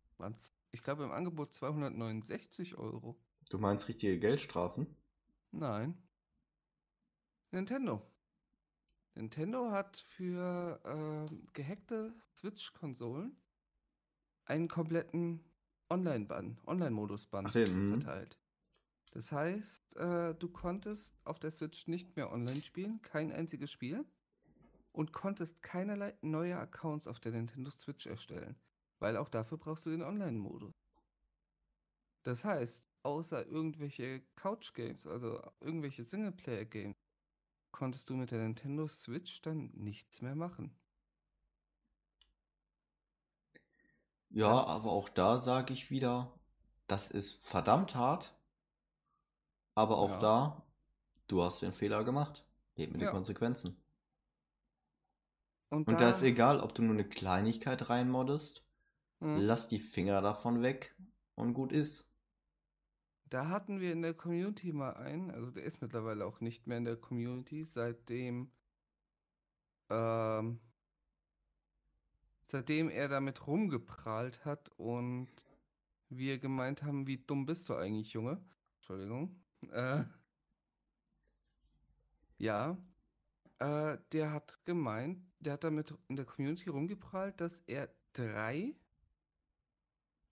[0.73, 3.17] Ich glaube im Angebot 269 Euro.
[3.51, 4.97] Du meinst richtige Geldstrafen?
[5.53, 5.97] Nein.
[7.51, 8.03] Nintendo.
[9.15, 13.37] Nintendo hat für ähm, gehackte Switch-Konsolen
[14.45, 15.45] einen kompletten
[15.89, 18.01] Online-Bann, Online-Modus-Bann Ach, den, mhm.
[18.01, 18.39] verteilt.
[19.15, 24.05] Das heißt, äh, du konntest auf der Switch nicht mehr online spielen, kein einziges Spiel,
[24.93, 28.57] und konntest keinerlei neue Accounts auf der Nintendo Switch erstellen,
[29.01, 30.75] weil auch dafür brauchst du den Online-Modus.
[32.25, 36.97] Das heißt, außer irgendwelche Couch-Games, also irgendwelche Singleplayer-Games,
[37.73, 40.77] konntest du mit der Nintendo Switch dann nichts mehr machen.
[44.31, 46.31] Ja, Das- aber auch da sage ich wieder,
[46.89, 48.35] das ist verdammt hart.
[49.75, 50.19] Aber auch Ja.
[50.21, 50.63] da,
[51.29, 52.45] du hast den Fehler gemacht.
[52.77, 53.09] Leb mit Ja.
[53.09, 53.77] den Konsequenzen.
[55.71, 58.65] Und, Und da ist egal, ob du nur eine Kleinigkeit reinmoddest,
[59.21, 59.41] Mhm.
[59.41, 60.95] lass die Finger davon weg
[61.35, 62.07] und gut ist.
[63.29, 66.79] Da hatten wir in der Community mal einen, also der ist mittlerweile auch nicht mehr
[66.79, 68.51] in der Community, seitdem,
[69.91, 70.61] ähm,
[72.47, 75.29] seitdem er damit rumgeprahlt hat und
[76.11, 78.43] wir gemeint haben, wie dumm bist du eigentlich, Junge?
[78.79, 79.44] Entschuldigung.
[79.71, 80.05] Äh,
[82.39, 82.77] ja,
[83.59, 88.75] äh, der hat gemeint, der hat damit in der Community rumgeprahlt, dass er drei,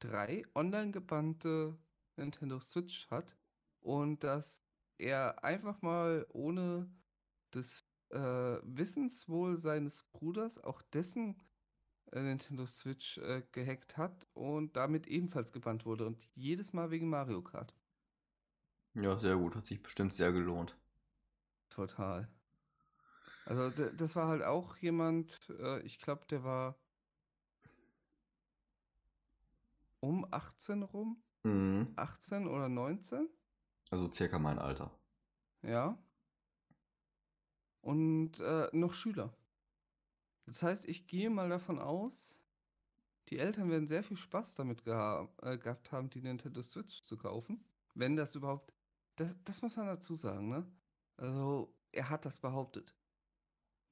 [0.01, 1.77] drei online gebannte
[2.17, 3.37] Nintendo Switch hat
[3.81, 4.63] und dass
[4.99, 6.89] er einfach mal ohne
[7.55, 11.37] des äh, Wissens wohl seines Bruders auch dessen
[12.13, 17.09] äh, Nintendo Switch äh, gehackt hat und damit ebenfalls gebannt wurde und jedes Mal wegen
[17.09, 17.75] Mario Kart.
[18.95, 19.55] Ja, sehr gut.
[19.55, 20.75] Hat sich bestimmt sehr gelohnt.
[21.71, 22.29] Total.
[23.45, 26.77] Also das war halt auch jemand, äh, ich glaube, der war
[30.01, 31.97] um 18 rum, Mhm.
[31.97, 33.29] 18 oder 19,
[33.93, 34.91] Also circa mein Alter.
[35.63, 35.97] ja.
[37.83, 39.33] Und äh, noch Schüler.
[40.47, 42.41] Das heißt, ich gehe mal davon aus,
[43.29, 47.17] die Eltern werden sehr viel Spaß damit geha äh, gehabt haben, die Nintendo Switch zu
[47.19, 47.65] kaufen.
[47.95, 48.72] Wenn das überhaupt.
[49.17, 50.67] Das, das muss man dazu sagen, ne?
[51.17, 52.95] Also, er hat das behauptet.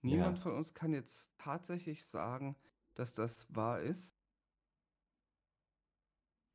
[0.03, 0.43] Niemand Ja.
[0.43, 2.57] von uns kann jetzt tatsächlich sagen,
[2.95, 4.13] dass das wahr ist.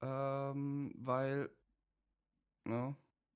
[0.01, 1.49] Ähm, weil,
[2.67, 2.95] ja,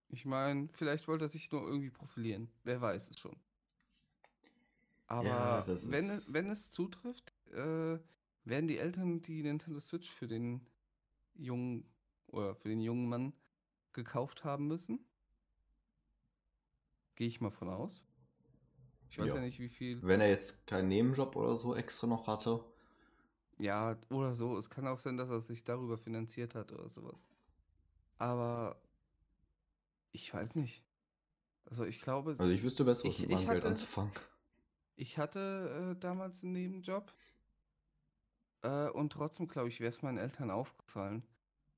[0.10, 2.52] ich meine, vielleicht wollte er sich nur irgendwie profilieren.
[2.64, 3.40] Wer weiß es schon.
[5.08, 8.00] Aber das wenn es, ist- wenn es zutrifft, äh,
[8.46, 10.66] werden die Eltern die Nintendo Switch für den
[11.36, 11.86] jungen
[12.28, 13.34] oder für den jungen Mann
[13.94, 15.06] gekauft haben müssen.
[17.20, 18.02] Gehe ich mal von aus.
[19.10, 19.42] Ich weiß ja, Ja.
[19.42, 20.02] nicht, wie viel.
[20.02, 22.64] Wenn er jetzt keinen Nebenjob oder so extra noch hatte.
[23.58, 24.58] Ja, oder so.
[24.58, 27.28] Es kann auch sein, dass er sich darüber finanziert hat oder sowas.
[28.20, 28.82] Aber
[30.14, 30.82] ich weiß nicht.
[31.66, 34.14] Also ich glaube, Also ich wüsste besseres Ich- mit ich meinem Geld anzufangen.
[34.96, 37.14] ich hatte äh, damals einen Nebenjob.
[38.62, 41.24] Äh, und trotzdem, glaube ich, wäre es meinen Eltern aufgefallen.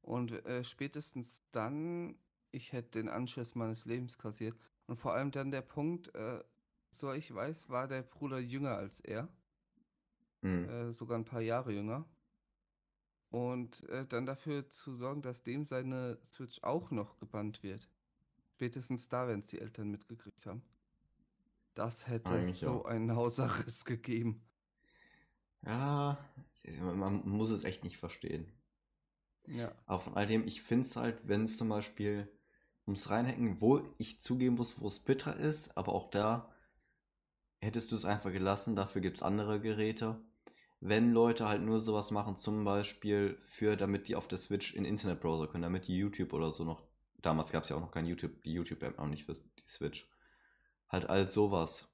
[0.03, 2.15] Und äh, spätestens dann,
[2.51, 4.55] ich hätte den Anschiss meines Lebens kassiert.
[4.91, 6.43] Und vor allem dann der Punkt, äh,
[6.89, 9.29] so ich weiß, war der Bruder jünger als er.
[10.41, 10.67] Mhm.
[10.67, 12.03] äh, sogar ein paar Jahre jünger.
[13.29, 17.87] Und äh, dann dafür zu sorgen, dass dem seine Switch auch noch gebannt wird.
[18.55, 20.61] Spätestens da, wenn es die Eltern mitgekriegt haben.
[21.73, 22.89] Das hätte Eigentlich so ja.
[22.89, 24.43] einen Hausarrest gegeben.
[25.63, 26.17] Ja,
[26.81, 28.51] man muss es echt nicht verstehen.
[29.47, 29.73] Ja.
[29.85, 32.29] Aber von all dem, ich finde es halt, wenn es zum Beispiel
[32.91, 36.53] ums Reinhacken, wo ich zugeben muss, wo es bitter ist, aber auch da
[37.59, 40.19] hättest du es einfach gelassen, dafür gibt es andere Geräte.
[40.79, 44.83] Wenn Leute halt nur sowas machen, zum Beispiel für, damit die auf der Switch in
[44.83, 46.83] Internetbrowser können, damit die YouTube oder so noch,
[47.21, 50.09] damals gab es ja auch noch kein YouTube, die YouTube-App noch nicht für die Switch.
[50.89, 51.87] Halt all sowas.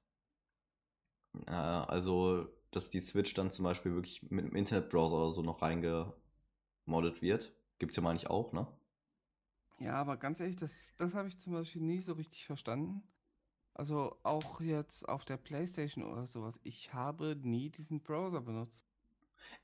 [1.46, 5.60] Äh, also, dass die Switch dann zum Beispiel wirklich mit einem Internetbrowser oder so noch
[5.60, 7.52] reingemoddet wird.
[7.78, 8.66] Gibt's ja mal nicht auch, ne?
[9.80, 13.02] Ja, aber ganz ehrlich, das, das habe ich zum Beispiel nie so richtig verstanden.
[13.74, 16.58] Also auch jetzt auf der PlayStation oder sowas.
[16.64, 18.84] Ich habe nie diesen Browser benutzt.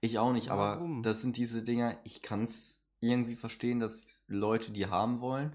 [0.00, 0.98] Ich auch nicht, Warum?
[0.98, 5.52] aber das sind diese Dinger, ich kann's irgendwie verstehen, dass Leute die haben wollen.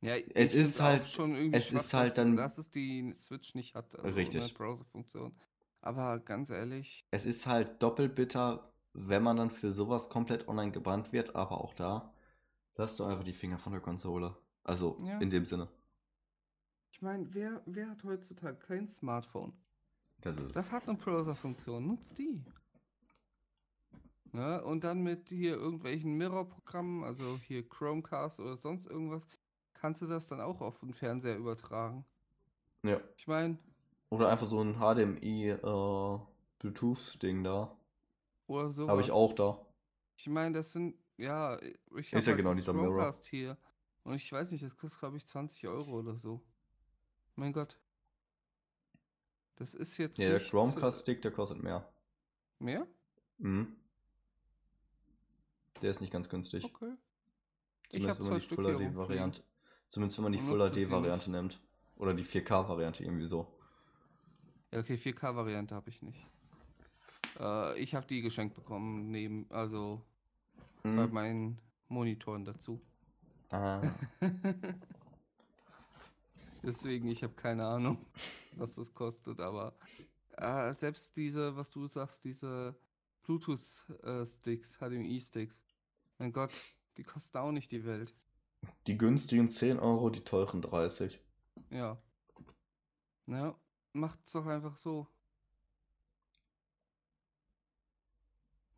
[0.00, 2.70] Ja, Es ich ist halt- schon irgendwie es schwach, ist halt dass, dann- dass es
[2.72, 4.52] die Switch nicht hat, also Richtig.
[4.54, 5.32] Browser-Funktion.
[5.80, 10.72] Aber ganz ehrlich, Es ist halt doppelt bitter, wenn man dann für sowas komplett online
[10.72, 12.12] gebannt wird, aber auch da
[12.76, 14.36] lass du einfach die Finger von der Konsole.
[14.64, 15.18] Also Ja.
[15.18, 15.68] in dem Sinne.
[16.92, 19.52] ich meine, wer, wer hat heutzutage kein Smartphone?
[20.20, 22.44] Das ist Das hat eine Browser-Funktion, nutzt die.
[24.32, 24.62] Ne?
[24.64, 29.26] Und dann mit hier irgendwelchen Mirror-Programmen, also hier Chromecast oder sonst irgendwas,
[29.74, 32.04] kannst du das dann auch auf den Fernseher übertragen.
[32.82, 33.00] ja.
[33.16, 33.58] Ich meine,
[34.10, 35.58] Oder einfach so ein HDMI äh,
[37.42, 37.76] da.
[38.46, 38.90] oder sowas.
[38.90, 39.58] Habe ich auch da.
[40.16, 42.88] Ich meine, das sind, ja, ich Ist habe ja genau das dieser Mirror.
[42.90, 43.56] Chromecast hier.
[44.04, 46.42] Und ich weiß nicht, das kostet, glaube ich, 20 Euro oder so.
[47.36, 47.78] Mein Gott.
[49.56, 51.88] Das ist jetzt Ja, der nicht, Chromecast-Stick, der kostet mehr.
[52.60, 52.86] äh, Mehr?
[53.38, 53.76] Mhm.
[55.82, 56.64] Der ist nicht ganz günstig.
[56.64, 56.94] Okay.
[57.90, 58.96] Ich hab Zumindest wenn man die Stück Full hier HD rumfliegen.
[58.96, 59.42] Variante.
[59.88, 61.60] Zumindest wenn man die Full nutzt es HD hier Variante nimmt.
[61.96, 63.46] Oder die 4K Variante irgendwie so.
[64.72, 66.26] Ja, okay, 4K-Variante habe ich nicht.
[67.38, 70.02] Äh, ich habe die geschenkt bekommen, neben, also
[70.82, 71.12] bei Mhm.
[71.12, 71.58] meinen
[71.88, 72.80] Monitoren dazu.
[73.50, 73.82] Ah,
[76.62, 77.98] Deswegen, ich habe keine Ahnung,
[78.56, 79.74] was das kostet, aber
[80.36, 82.76] äh, selbst diese, was du sagst, diese
[83.24, 85.64] Bluetooth-Sticks, HDMI-Sticks,
[86.18, 86.52] mein Gott,
[86.96, 88.14] die kosten auch nicht die Welt.
[88.86, 91.20] die günstigen 10 Euro, die teuren 30.
[91.70, 92.00] Ja.
[93.26, 93.54] Ja,
[93.92, 95.06] macht's doch einfach so.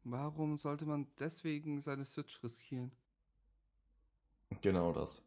[0.05, 2.93] Warum sollte man deswegen seine Switch riskieren?
[4.61, 5.23] Genau das.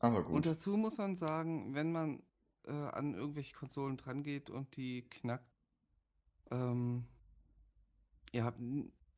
[0.00, 0.46] Aber Und gut.
[0.46, 2.22] dazu muss man sagen, wenn man
[2.64, 5.50] äh, an irgendwelche Konsolen dran geht und die knackt,
[6.50, 7.06] ähm,
[8.32, 8.60] ihr habt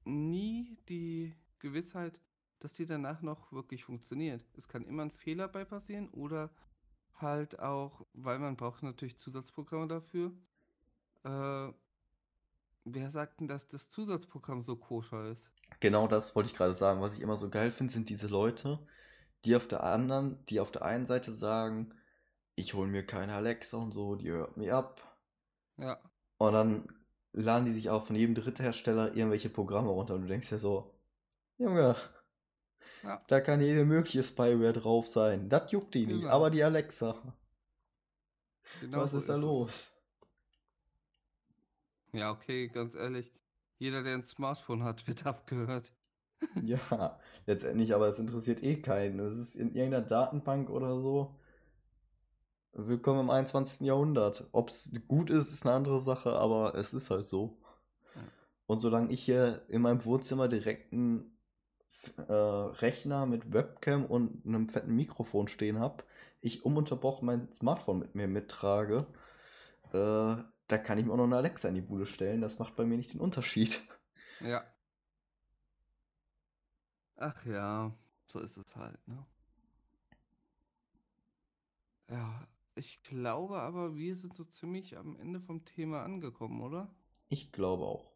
[0.04, 2.20] nie die Gewissheit,
[2.60, 4.42] dass die danach noch wirklich funktioniert.
[4.56, 6.50] Es kann immer ein Fehler bei passieren oder
[7.14, 10.32] halt auch, weil man braucht natürlich Zusatzprogramme dafür.
[11.24, 11.72] Äh,
[12.84, 15.50] wer sagt denn, dass das Zusatzprogramm so koscher ist?
[15.80, 17.00] Genau das wollte ich gerade sagen.
[17.00, 18.78] Was ich immer so geil finde, sind diese Leute,
[19.44, 21.94] die auf der anderen, die auf der einen Seite sagen,
[22.56, 25.18] ich hole mir keine Alexa und so, die hört mir ab.
[25.76, 25.98] Ja.
[26.38, 26.88] Und dann
[27.32, 30.94] laden die sich auch von jedem Dritthersteller irgendwelche Programme runter und du denkst dir so,
[31.58, 31.96] Junge,
[33.02, 33.22] Ja.
[33.28, 35.48] da kann jede mögliche Spyware drauf sein.
[35.48, 36.32] Das juckt die nicht, Genau.
[36.32, 37.16] aber die Alexa.
[38.80, 39.42] Genau was so ist da es.
[39.42, 39.93] los?
[42.14, 43.32] Ja, okay, ganz ehrlich.
[43.78, 45.92] Jeder, der ein Smartphone hat, wird abgehört.
[46.62, 49.18] Ja, letztendlich, aber es interessiert eh keinen.
[49.18, 51.34] Es ist in irgendeiner Datenbank oder so.
[52.72, 53.80] Willkommen im 21.
[53.80, 54.48] Jahrhundert.
[54.52, 57.58] Ob es gut ist, ist eine andere Sache, aber es ist halt so.
[58.66, 61.36] Und solange ich hier in meinem Wohnzimmer direkt einen
[62.28, 66.04] äh, Rechner mit Webcam und einem fetten Mikrofon stehen habe,
[66.40, 69.06] ich ununterbrochen mein Smartphone mit mir mittrage,
[69.92, 70.36] äh,
[70.68, 72.40] da kann ich mir auch noch eine Alexa in die Bude stellen.
[72.40, 73.80] Das macht bei mir nicht den Unterschied.
[74.40, 74.64] Ja.
[77.16, 77.92] Ach ja,
[78.26, 79.24] so ist es halt, ne?
[82.10, 86.94] Ja, ich glaube aber, wir sind so ziemlich am Ende vom Thema angekommen, oder?
[87.28, 88.12] Ich glaube auch.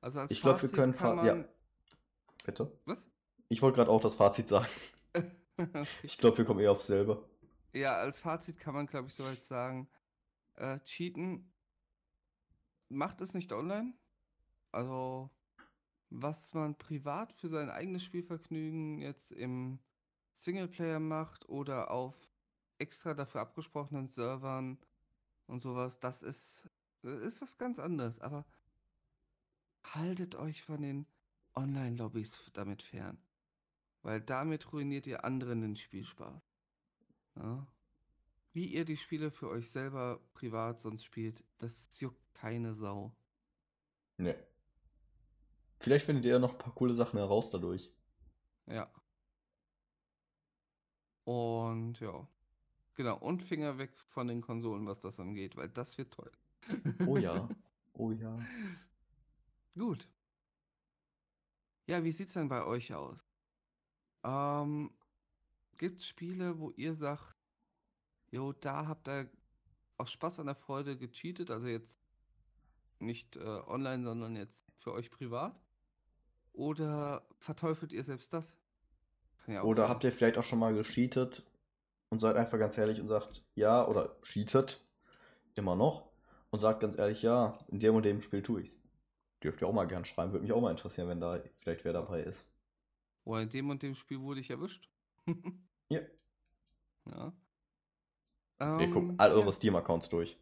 [0.00, 1.34] Also als Ich glaube, wir können kann fa- ja.
[1.36, 1.48] man...
[2.44, 2.76] Bitte?
[2.84, 3.08] Was?
[3.48, 4.68] Ich wollte gerade auch das Fazit sagen.
[6.02, 7.22] Ich glaube, wir kommen eher auf selber.
[7.74, 9.86] Ja, als Fazit kann man, glaube ich, soweit sagen,
[10.56, 11.51] äh, cheaten
[12.92, 13.94] macht es nicht online.
[14.70, 15.30] Also,
[16.10, 19.78] was man privat für sein eigenes Spielvergnügen jetzt im
[20.34, 22.32] Singleplayer macht oder auf
[22.78, 24.78] extra dafür abgesprochenen Servern
[25.46, 26.68] und sowas, das ist,
[27.02, 28.20] ist was ganz anderes.
[28.20, 28.44] Aber
[29.84, 31.06] haltet euch von den
[31.54, 33.18] Online-Lobbys damit fern.
[34.02, 36.42] Weil damit ruiniert ihr anderen den Spielspaß.
[37.36, 37.66] Ja.
[38.52, 43.14] Wie ihr die Spiele für euch selber privat sonst spielt, das juckt keine Sau.
[44.18, 44.36] Nee.
[45.78, 47.90] Vielleicht findet ihr ja noch ein paar coole Sachen heraus dadurch.
[48.66, 48.92] Ja.
[51.24, 52.28] Und ja.
[52.94, 53.18] Genau.
[53.18, 56.32] Und Finger weg von den Konsolen, was das angeht, weil das wird toll.
[57.06, 57.48] Oh ja.
[57.94, 58.40] Oh ja.
[59.74, 60.08] Gut.
[61.86, 63.28] Ja, wie sieht's denn bei euch aus?
[64.24, 64.90] Ähm,
[65.76, 67.36] gibt's Spiele, wo ihr sagt,
[68.32, 69.30] jo, da habt ihr
[69.98, 72.00] aus Spaß an der Freude gecheatet, also jetzt
[72.98, 75.60] nicht äh, online, sondern jetzt für euch privat?
[76.52, 78.58] Oder verteufelt ihr selbst das?
[79.46, 79.90] Ja Oder sein.
[79.90, 81.44] habt ihr vielleicht auch schon mal gecheatet
[82.10, 84.80] und seid einfach ganz ehrlich und sagt ja oder cheatet
[85.56, 86.10] immer noch
[86.50, 88.78] und sagt ganz ehrlich ja, in dem und dem Spiel tue ich's.
[89.42, 91.92] Dürft ihr auch mal gern schreiben, würde mich auch mal interessieren, wenn da vielleicht wer
[91.92, 92.44] dabei ist.
[93.24, 94.88] Oder in dem und dem Spiel wurde ich erwischt.
[95.88, 96.00] Ja.
[97.04, 97.32] Ja.
[98.58, 99.52] Wir Ähm, gucken all eure ja.
[99.52, 100.38] Steam-Accounts durch.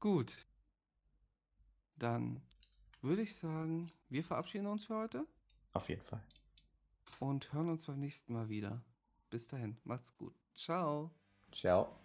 [0.00, 0.46] Gut.
[1.96, 2.42] Dann
[3.02, 5.26] würde ich sagen, wir verabschieden uns für heute
[5.72, 6.22] Auf jeden Fall.
[7.20, 8.82] und hören uns beim nächsten Mal wieder.
[9.30, 10.34] Bis dahin, macht's gut.
[10.54, 11.10] Ciao.
[11.52, 12.01] Ciao.